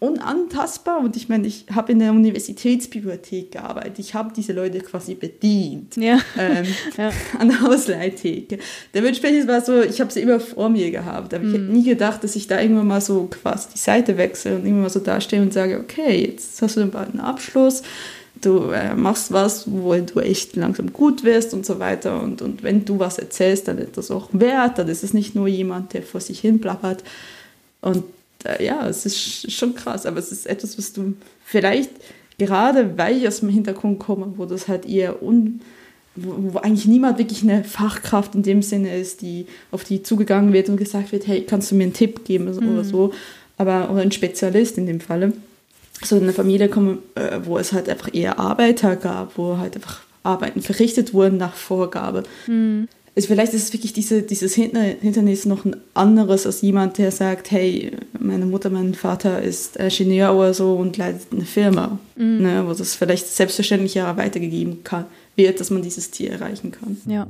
[0.03, 0.99] unantastbar.
[0.99, 3.99] Und ich meine, ich habe in der Universitätsbibliothek gearbeitet.
[3.99, 6.19] Ich habe diese Leute quasi bedient ja.
[6.37, 6.65] Ähm,
[6.97, 7.11] ja.
[7.39, 8.59] an der Hausleihtheke.
[8.93, 11.33] Dementsprechend war es so, ich habe sie immer vor mir gehabt.
[11.33, 11.49] Aber mhm.
[11.49, 14.65] ich hätte nie gedacht, dass ich da irgendwann mal so quasi die Seite wechsle und
[14.65, 17.81] irgendwann mal so dastehe und sage, okay, jetzt hast du bald einen Abschluss
[18.45, 22.21] du äh, machst was, wo du echt langsam gut wirst und so weiter.
[22.21, 25.35] Und, und wenn du was erzählst, dann ist das auch wert, dann ist es nicht
[25.35, 27.03] nur jemand, der vor sich hin plappert.
[27.81, 28.03] Und
[28.45, 31.13] äh, ja, es ist schon krass, aber es ist etwas, was du
[31.45, 31.91] vielleicht,
[32.37, 35.61] gerade weil ich aus dem Hintergrund komme, wo das halt eher un
[36.15, 40.53] wo, wo, eigentlich niemand wirklich eine Fachkraft in dem Sinne ist, die auf die zugegangen
[40.53, 42.73] wird und gesagt wird, hey, kannst du mir einen Tipp geben mhm.
[42.73, 43.13] oder so,
[43.57, 45.33] aber oder ein Spezialist in dem Falle
[46.05, 49.75] so in eine Familie kommen, äh, wo es halt einfach eher Arbeiter gab, wo halt
[49.75, 52.23] einfach Arbeiten verrichtet wurden nach Vorgabe.
[52.47, 52.87] Mhm.
[53.15, 57.51] Also vielleicht ist es wirklich diese, dieses Hindernis noch ein anderes als jemand, der sagt,
[57.51, 62.41] hey, meine Mutter, mein Vater ist Ingenieur oder so und leitet eine Firma, mhm.
[62.41, 65.05] ne, wo das vielleicht selbstverständlich ja weitergegeben kann,
[65.35, 66.97] wird, dass man dieses Ziel erreichen kann.
[67.05, 67.27] Ja,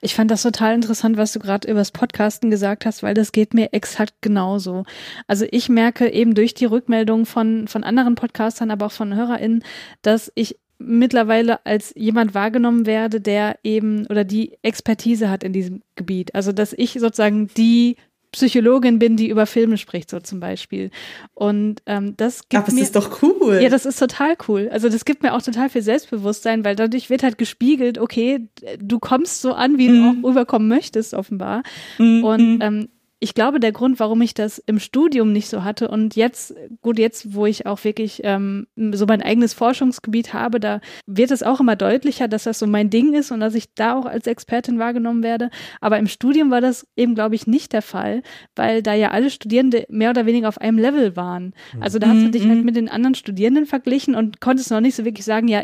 [0.00, 3.32] ich fand das total interessant, was du gerade über das Podcasten gesagt hast, weil das
[3.32, 4.84] geht mir exakt genauso.
[5.26, 9.62] Also ich merke eben durch die Rückmeldung von, von anderen Podcastern, aber auch von HörerInnen,
[10.00, 15.82] dass ich mittlerweile als jemand wahrgenommen werde, der eben oder die Expertise hat in diesem
[15.96, 16.34] Gebiet.
[16.34, 17.96] Also dass ich sozusagen die
[18.32, 20.90] Psychologin bin, die über Filme spricht, so zum Beispiel.
[21.32, 23.58] Und ähm, das gibt Aber mir, ist doch cool.
[23.62, 24.68] Ja, das ist total cool.
[24.70, 28.46] Also das gibt mir auch total viel Selbstbewusstsein, weil dadurch wird halt gespiegelt, okay,
[28.78, 29.94] du kommst so an, wie mhm.
[29.94, 31.62] du auch rüberkommen möchtest, offenbar.
[31.98, 32.24] Mhm.
[32.24, 32.62] Und mhm.
[32.62, 32.88] ähm,
[33.20, 36.98] ich glaube, der Grund, warum ich das im Studium nicht so hatte und jetzt, gut,
[36.98, 41.58] jetzt, wo ich auch wirklich ähm, so mein eigenes Forschungsgebiet habe, da wird es auch
[41.58, 44.78] immer deutlicher, dass das so mein Ding ist und dass ich da auch als Expertin
[44.78, 45.50] wahrgenommen werde.
[45.80, 48.22] Aber im Studium war das eben, glaube ich, nicht der Fall,
[48.54, 51.54] weil da ja alle Studierende mehr oder weniger auf einem Level waren.
[51.80, 52.64] Also da hast du dich halt mhm.
[52.64, 55.62] mit den anderen Studierenden verglichen und konntest noch nicht so wirklich sagen, ja,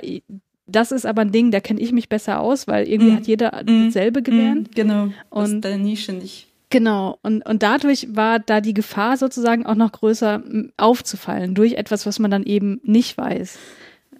[0.66, 3.26] das ist aber ein Ding, da kenne ich mich besser aus, weil irgendwie mm, hat
[3.26, 4.74] jeder mm, dasselbe gelernt.
[4.74, 5.08] Genau.
[5.28, 6.48] Und deine Nische nicht.
[6.74, 10.42] Genau, und, und dadurch war da die Gefahr sozusagen auch noch größer
[10.76, 13.58] aufzufallen, durch etwas, was man dann eben nicht weiß.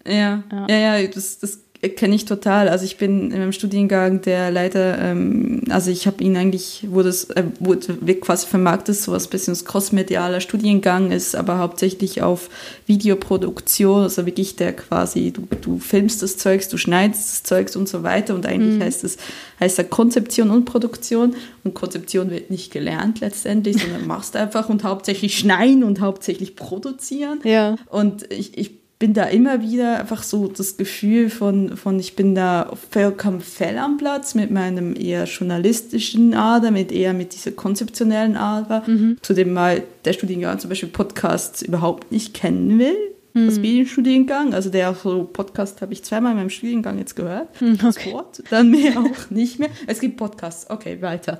[0.07, 2.69] Ja, ja, ja, ja das, das kenne ich total.
[2.69, 7.09] Also ich bin in meinem Studiengang der Leiter, ähm, also ich habe ihn eigentlich, wurde
[7.09, 12.51] es, äh, wurde quasi vermarktet, so was bisschen crossmedialer Studiengang ist, aber hauptsächlich auf
[12.87, 17.89] Videoproduktion, also wirklich der quasi, du, du filmst das Zeugs, du schneidest das Zeugs und
[17.89, 18.83] so weiter und eigentlich mhm.
[18.83, 19.17] heißt es,
[19.61, 24.85] heißt da Konzeption und Produktion und Konzeption wird nicht gelernt letztendlich, sondern machst einfach und
[24.85, 27.41] hauptsächlich schneiden und hauptsächlich produzieren.
[27.45, 27.77] Ja.
[27.89, 32.35] Und ich, ich bin da immer wieder einfach so das Gefühl von, von ich bin
[32.35, 38.35] da vollkommen fehl am Platz mit meinem eher journalistischen Ader, mit eher mit dieser konzeptionellen
[38.35, 39.19] Ader, mhm.
[39.21, 42.97] zu dem mal der Studiengang zum Beispiel Podcasts überhaupt nicht kennen will
[43.35, 43.47] mhm.
[43.47, 44.55] das Medienstudiengang.
[44.55, 47.61] Also der so Podcast habe ich zweimal in meinem Studiengang jetzt gehört.
[47.61, 48.09] Mhm, okay.
[48.09, 49.69] Sport, dann mehr auch nicht mehr.
[49.87, 50.71] Es gibt Podcasts.
[50.71, 51.39] Okay, weiter.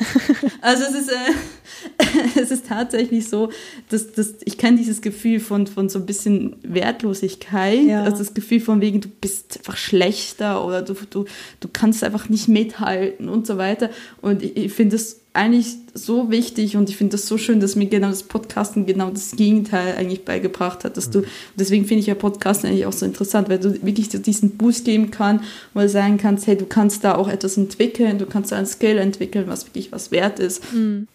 [0.62, 3.50] also es ist, äh, es ist tatsächlich so,
[3.90, 7.82] dass, dass ich kenne dieses Gefühl von, von so ein bisschen Wertlosigkeit.
[7.82, 8.04] Ja.
[8.04, 11.24] Also das Gefühl von wegen, du bist einfach schlechter oder du, du,
[11.60, 13.90] du kannst einfach nicht mithalten und so weiter.
[14.22, 17.74] Und ich, ich finde es eigentlich so wichtig und ich finde das so schön, dass
[17.74, 21.24] mir genau das Podcasten genau das Gegenteil eigentlich beigebracht hat, dass du,
[21.56, 24.84] deswegen finde ich ja Podcasten eigentlich auch so interessant, weil du wirklich so diesen Boost
[24.84, 25.40] geben kann,
[25.74, 28.66] wo du sagen kannst, hey, du kannst da auch etwas entwickeln, du kannst da ein
[28.66, 30.72] Skill entwickeln, was wirklich was wert ist.
[30.72, 31.08] Mhm.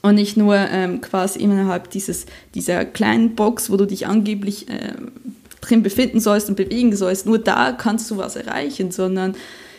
[0.00, 2.24] Und nicht nur ähm, quasi innerhalb dieses,
[2.54, 4.94] dieser kleinen Box, wo du dich angeblich äh,
[5.60, 9.34] drin befinden sollst und bewegen sollst, nur da kannst du was erreichen, sondern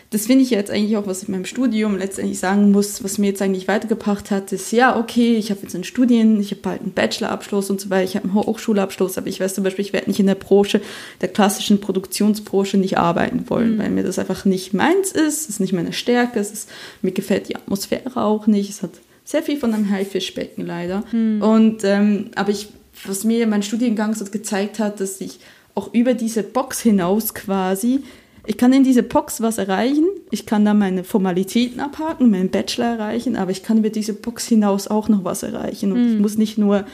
[0.10, 3.18] das finde ich jetzt eigentlich auch, was ich in meinem Studium letztendlich sagen muss, was
[3.18, 6.62] mir jetzt eigentlich weitergebracht hat, ist, ja, okay, ich habe jetzt einen Studien, ich habe
[6.62, 9.84] bald einen Bachelorabschluss und so weiter, ich habe einen Hochschulabschluss, aber ich weiß zum Beispiel,
[9.84, 10.80] ich werde nicht in der Branche,
[11.20, 13.80] der klassischen Produktionsbranche nicht arbeiten wollen, mhm.
[13.80, 16.70] weil mir das einfach nicht meins ist, es ist nicht meine Stärke, es ist,
[17.02, 18.92] mir gefällt die Atmosphäre auch nicht, es hat
[19.26, 21.04] sehr viel von einem Haifischbecken leider.
[21.12, 21.42] Mhm.
[21.42, 22.70] Und, ähm, aber ich,
[23.06, 25.40] was mir mein Studiengang so gezeigt hat, dass ich
[25.76, 28.04] auch über diese Box hinaus quasi
[28.48, 32.98] ich kann in diese Box was erreichen, ich kann da meine Formalitäten abhaken, meinen Bachelor
[32.98, 35.92] erreichen, aber ich kann über diese Box hinaus auch noch was erreichen.
[35.92, 36.08] Und mhm.
[36.08, 36.22] ich hm.
[36.22, 36.86] muss nicht nur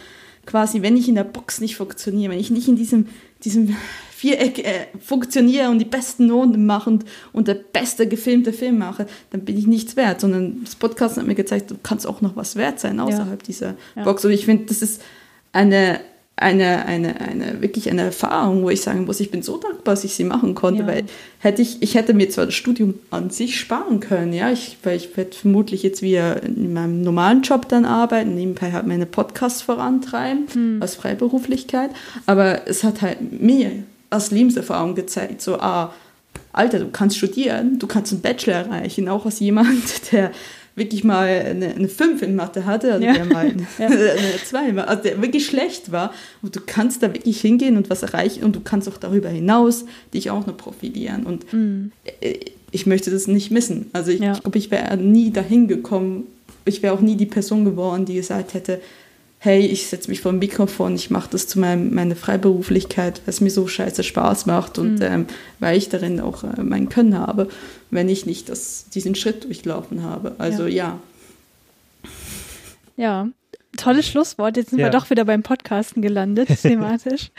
[0.48, 3.08] quasi, wenn ich in der Box nicht funktioniere, wenn ich nicht in diesem,
[3.44, 3.76] diesem
[4.12, 9.06] Viereck äh, funktioniere und die besten Noten mache und, und der beste gefilmte Film mache,
[9.30, 12.36] dann bin ich nichts wert, sondern das Podcast hat mir gezeigt, du kannst auch noch
[12.36, 13.46] was wert sein außerhalb ja.
[13.46, 14.04] dieser ja.
[14.04, 14.26] Box.
[14.26, 15.04] Und ich finde, das ist
[15.52, 16.00] eine
[16.44, 20.04] eine, eine, eine, wirklich eine Erfahrung, wo ich sagen muss, ich bin so dankbar, dass
[20.04, 20.88] ich sie machen konnte, ja.
[20.88, 21.04] weil
[21.40, 24.98] hätte ich, ich hätte mir zwar das Studium an sich sparen können, ja, ich, weil
[24.98, 29.62] ich werde vermutlich jetzt wieder in meinem normalen Job dann arbeiten, nebenbei halt meine Podcasts
[29.62, 30.78] vorantreiben, hm.
[30.82, 31.90] als Freiberuflichkeit,
[32.26, 33.72] aber es hat halt mir
[34.10, 35.94] als Lebenserfahrung gezeigt, so, ah,
[36.52, 40.32] Alter, du kannst studieren, du kannst einen Bachelor erreichen, auch als jemand, der
[40.76, 43.14] wirklich mal eine, eine 5 in Mathe hatte, also ja.
[43.14, 43.88] der mal eine, ja.
[43.88, 46.14] eine 2 war, also der wirklich schlecht war.
[46.42, 49.86] Und du kannst da wirklich hingehen und was erreichen und du kannst auch darüber hinaus
[50.14, 51.26] dich auch noch profilieren.
[51.26, 51.92] Und mhm.
[52.72, 53.90] ich möchte das nicht missen.
[53.94, 54.34] Also ich, ja.
[54.34, 56.28] ich glaube, ich wäre nie dahin gekommen,
[56.66, 58.82] ich wäre auch nie die Person geworden, die gesagt hätte,
[59.44, 63.42] hey, ich setze mich vor ein Mikrofon, ich mache das zu meinem, meiner Freiberuflichkeit, was
[63.42, 65.02] mir so scheiße Spaß macht und mhm.
[65.02, 65.28] ähm,
[65.60, 67.50] weil ich darin auch äh, mein Können habe,
[67.92, 70.36] wenn ich nicht das, diesen Schritt durchlaufen habe.
[70.38, 70.98] Also ja.
[72.96, 73.28] Ja, ja.
[73.76, 74.56] tolles Schlusswort.
[74.56, 74.86] Jetzt sind ja.
[74.86, 77.30] wir doch wieder beim Podcasten gelandet, thematisch.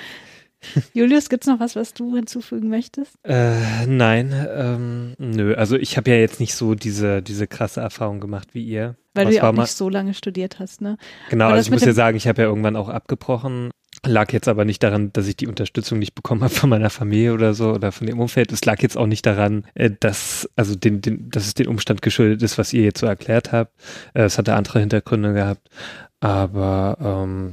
[0.92, 3.16] Julius, gibt es noch was, was du hinzufügen möchtest?
[3.22, 5.54] Äh, nein, ähm, nö.
[5.54, 8.94] Also ich habe ja jetzt nicht so diese, diese krasse Erfahrung gemacht wie ihr.
[9.14, 10.96] Weil was du ja auch nicht so lange studiert hast, ne?
[11.30, 13.70] Genau, also ich muss ja sagen, ich habe ja irgendwann auch abgebrochen.
[14.04, 17.32] Lag jetzt aber nicht daran, dass ich die Unterstützung nicht bekommen habe von meiner Familie
[17.32, 18.52] oder so oder von dem Umfeld.
[18.52, 22.02] Es lag jetzt auch nicht daran, äh, dass, also den, den, dass es den Umstand
[22.02, 23.72] geschuldet ist, was ihr jetzt so erklärt habt.
[24.12, 25.68] Äh, es hatte andere Hintergründe gehabt.
[26.20, 27.52] Aber ähm,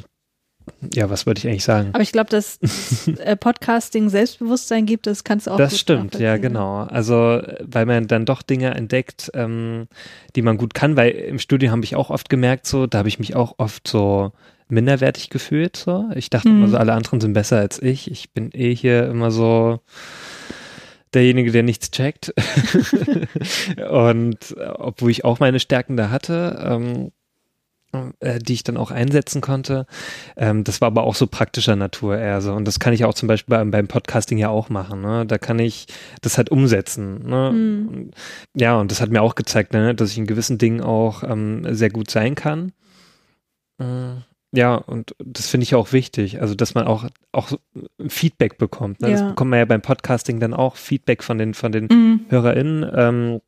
[0.94, 1.90] ja, was wollte ich eigentlich sagen?
[1.94, 2.60] Aber ich glaube, dass
[3.20, 5.58] äh, Podcasting Selbstbewusstsein gibt, das kannst du auch.
[5.58, 6.84] Das stimmt, ja, genau.
[6.84, 9.88] Also, weil man dann doch Dinge entdeckt, ähm,
[10.36, 13.10] die man gut kann, weil im Studium habe ich auch oft gemerkt, so, da habe
[13.10, 14.32] ich mich auch oft so
[14.70, 15.78] minderwertig gefühlt.
[15.78, 16.10] So.
[16.16, 16.58] Ich dachte mhm.
[16.58, 18.10] immer so, alle anderen sind besser als ich.
[18.10, 19.80] Ich bin eh hier immer so
[21.14, 22.34] derjenige, der nichts checkt.
[23.90, 27.12] und äh, obwohl ich auch meine Stärken da hatte, ähm,
[28.20, 29.86] äh, die ich dann auch einsetzen konnte.
[30.38, 32.54] Ähm, das war aber auch so praktischer Natur eher so.
[32.54, 35.02] Und das kann ich auch zum Beispiel beim, beim Podcasting ja auch machen.
[35.02, 35.26] Ne?
[35.26, 35.88] Da kann ich
[36.22, 37.28] das halt umsetzen.
[37.28, 37.52] Ne?
[37.52, 37.88] Mhm.
[37.88, 38.16] Und,
[38.56, 41.66] ja, und das hat mir auch gezeigt, ne, dass ich in gewissen Dingen auch ähm,
[41.74, 42.72] sehr gut sein kann.
[43.80, 44.16] Äh,
[44.54, 46.42] ja, und das finde ich auch wichtig.
[46.42, 47.54] Also, dass man auch, auch
[48.08, 49.02] Feedback bekommt.
[49.02, 49.10] Ne?
[49.10, 49.14] Ja.
[49.14, 52.26] Das bekommt man ja beim Podcasting dann auch Feedback von den, von den mhm.
[52.30, 52.92] HörerInnen.
[52.94, 53.42] Ähm,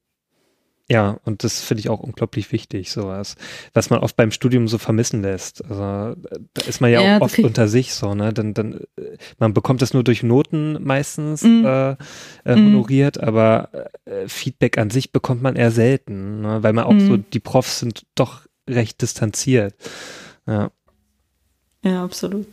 [0.90, 3.36] ja, und das finde ich auch unglaublich wichtig, sowas,
[3.74, 5.64] was man oft beim Studium so vermissen lässt.
[5.64, 6.22] Also
[6.54, 8.34] da ist man ja, ja auch oft unter sich so, ne?
[8.34, 8.82] Dann, dann,
[9.40, 11.66] man bekommt das nur durch Noten meistens mm.
[11.66, 11.96] äh, äh,
[12.56, 12.66] mm.
[12.66, 13.70] honoriert, aber
[14.04, 16.64] äh, Feedback an sich bekommt man eher selten, ne?
[16.64, 17.08] weil man auch mm.
[17.08, 19.76] so, die Profs sind doch recht distanziert.
[20.46, 20.70] Ja.
[21.84, 22.48] Ja, absolut.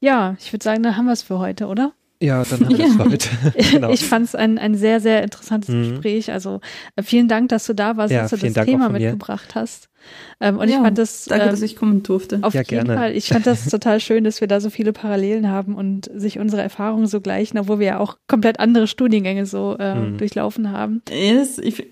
[0.00, 1.92] Ja, ich würde sagen, da haben wir es für heute, oder?
[2.22, 2.94] Ja, dann haben wir ja.
[2.96, 3.28] das heute.
[3.72, 3.90] genau.
[3.90, 5.90] Ich fand es ein, ein sehr, sehr interessantes mhm.
[5.90, 6.32] Gespräch.
[6.32, 6.60] Also
[6.96, 9.88] äh, vielen Dank, dass du da warst, ja, dass du das Dank Thema mitgebracht hast.
[10.40, 11.24] Ähm, und ja, ich fand das.
[11.24, 12.38] Danke, ähm, dass ich kommen durfte.
[12.42, 12.94] Auf ja, jeden gerne.
[12.94, 13.16] Fall.
[13.16, 16.62] Ich fand das total schön, dass wir da so viele Parallelen haben und sich unsere
[16.62, 20.18] Erfahrungen so gleichen, obwohl wir ja auch komplett andere Studiengänge so äh, mhm.
[20.18, 21.02] durchlaufen haben.
[21.10, 21.84] Yes, ich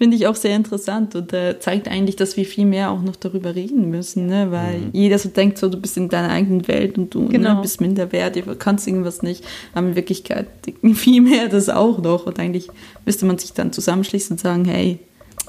[0.00, 3.16] Finde ich auch sehr interessant und äh, zeigt eigentlich, dass wir viel mehr auch noch
[3.16, 4.50] darüber reden müssen, ne?
[4.50, 4.90] weil mhm.
[4.94, 7.56] jeder so denkt, so du bist in deiner eigenen Welt und du ne, genau.
[7.56, 9.44] ne, bist minderwertig, du kannst irgendwas nicht.
[9.74, 10.46] Aber in Wirklichkeit
[10.94, 12.68] viel mehr das auch noch und eigentlich
[13.04, 15.00] müsste man sich dann zusammenschließen und sagen, hey,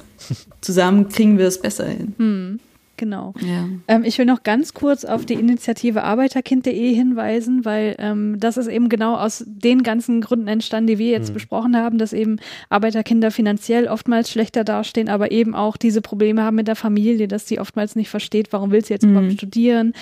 [0.60, 2.14] zusammen kriegen wir es besser hin.
[2.18, 2.60] Mhm.
[3.02, 3.34] Genau.
[3.40, 3.68] Ja.
[3.88, 8.68] Ähm, ich will noch ganz kurz auf die Initiative arbeiterkind.de hinweisen, weil ähm, das ist
[8.68, 11.34] eben genau aus den ganzen Gründen entstanden, die wir jetzt mhm.
[11.34, 12.38] besprochen haben, dass eben
[12.70, 17.48] Arbeiterkinder finanziell oftmals schlechter dastehen, aber eben auch diese Probleme haben mit der Familie, dass
[17.48, 19.14] sie oftmals nicht versteht, warum will sie jetzt mhm.
[19.14, 19.94] überhaupt studieren.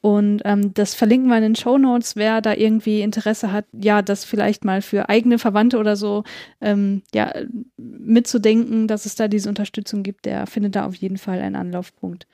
[0.00, 4.00] Und ähm, das verlinken wir in den Show Notes, wer da irgendwie Interesse hat, ja,
[4.00, 6.24] das vielleicht mal für eigene Verwandte oder so
[6.62, 7.34] ähm, ja,
[7.76, 12.26] mitzudenken, dass es da diese Unterstützung gibt, der findet da auf jeden Fall einen Anlaufpunkt.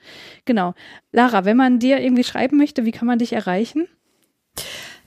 [0.45, 0.73] Genau.
[1.11, 3.87] Lara, wenn man dir irgendwie schreiben möchte, wie kann man dich erreichen?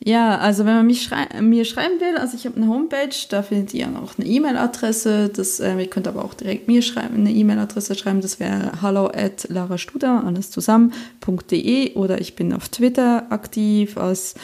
[0.04, 3.42] Ja, also wenn man mich schrei mir schreiben will, also ich habe eine Homepage, da
[3.42, 5.32] findet ihr auch eine E-Mail-Adresse.
[5.60, 8.20] äh, ihr könnt aber auch direkt mir schreiben, eine E-Mail-Adresse schreiben.
[8.20, 14.34] Das wäre hallo at larastuder, alles zusammen.de oder ich bin auf Twitter aktiv als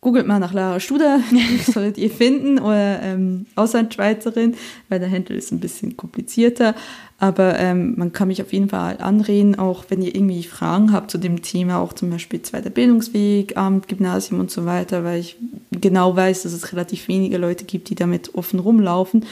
[0.00, 1.20] googelt mal nach Lara Studer,
[1.72, 4.56] solltet ihr finden, oder ähm, Auslandschweizerin,
[4.88, 6.74] weil der Handel ist ein bisschen komplizierter.
[7.20, 11.10] Aber ähm, man kann mich auf jeden Fall anreden, auch wenn ihr irgendwie Fragen habt
[11.10, 15.36] zu dem Thema, auch zum Beispiel zweiter Bildungsweg, Amt, Gymnasium und so weiter, weil ich
[15.72, 19.26] genau weiß, dass es relativ wenige Leute gibt, die damit offen rumlaufen.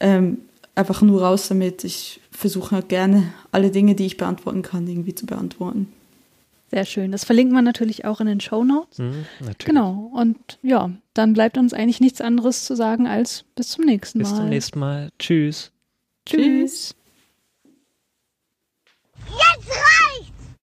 [0.00, 0.38] Ähm,
[0.74, 1.84] einfach nur raus damit.
[1.84, 5.92] Ich versuche halt gerne alle Dinge, die ich beantworten kann, irgendwie zu beantworten.
[6.70, 7.12] Sehr schön.
[7.12, 8.98] Das verlinken wir natürlich auch in den Show Notes.
[8.98, 9.26] Mhm,
[9.58, 10.10] genau.
[10.14, 14.24] Und ja, dann bleibt uns eigentlich nichts anderes zu sagen als bis zum nächsten Mal.
[14.24, 15.10] Bis zum nächsten Mal.
[15.18, 15.70] Tschüss.
[16.24, 16.40] Tschüss.
[16.40, 16.94] Tschüss.
[19.36, 19.95] 燕子河。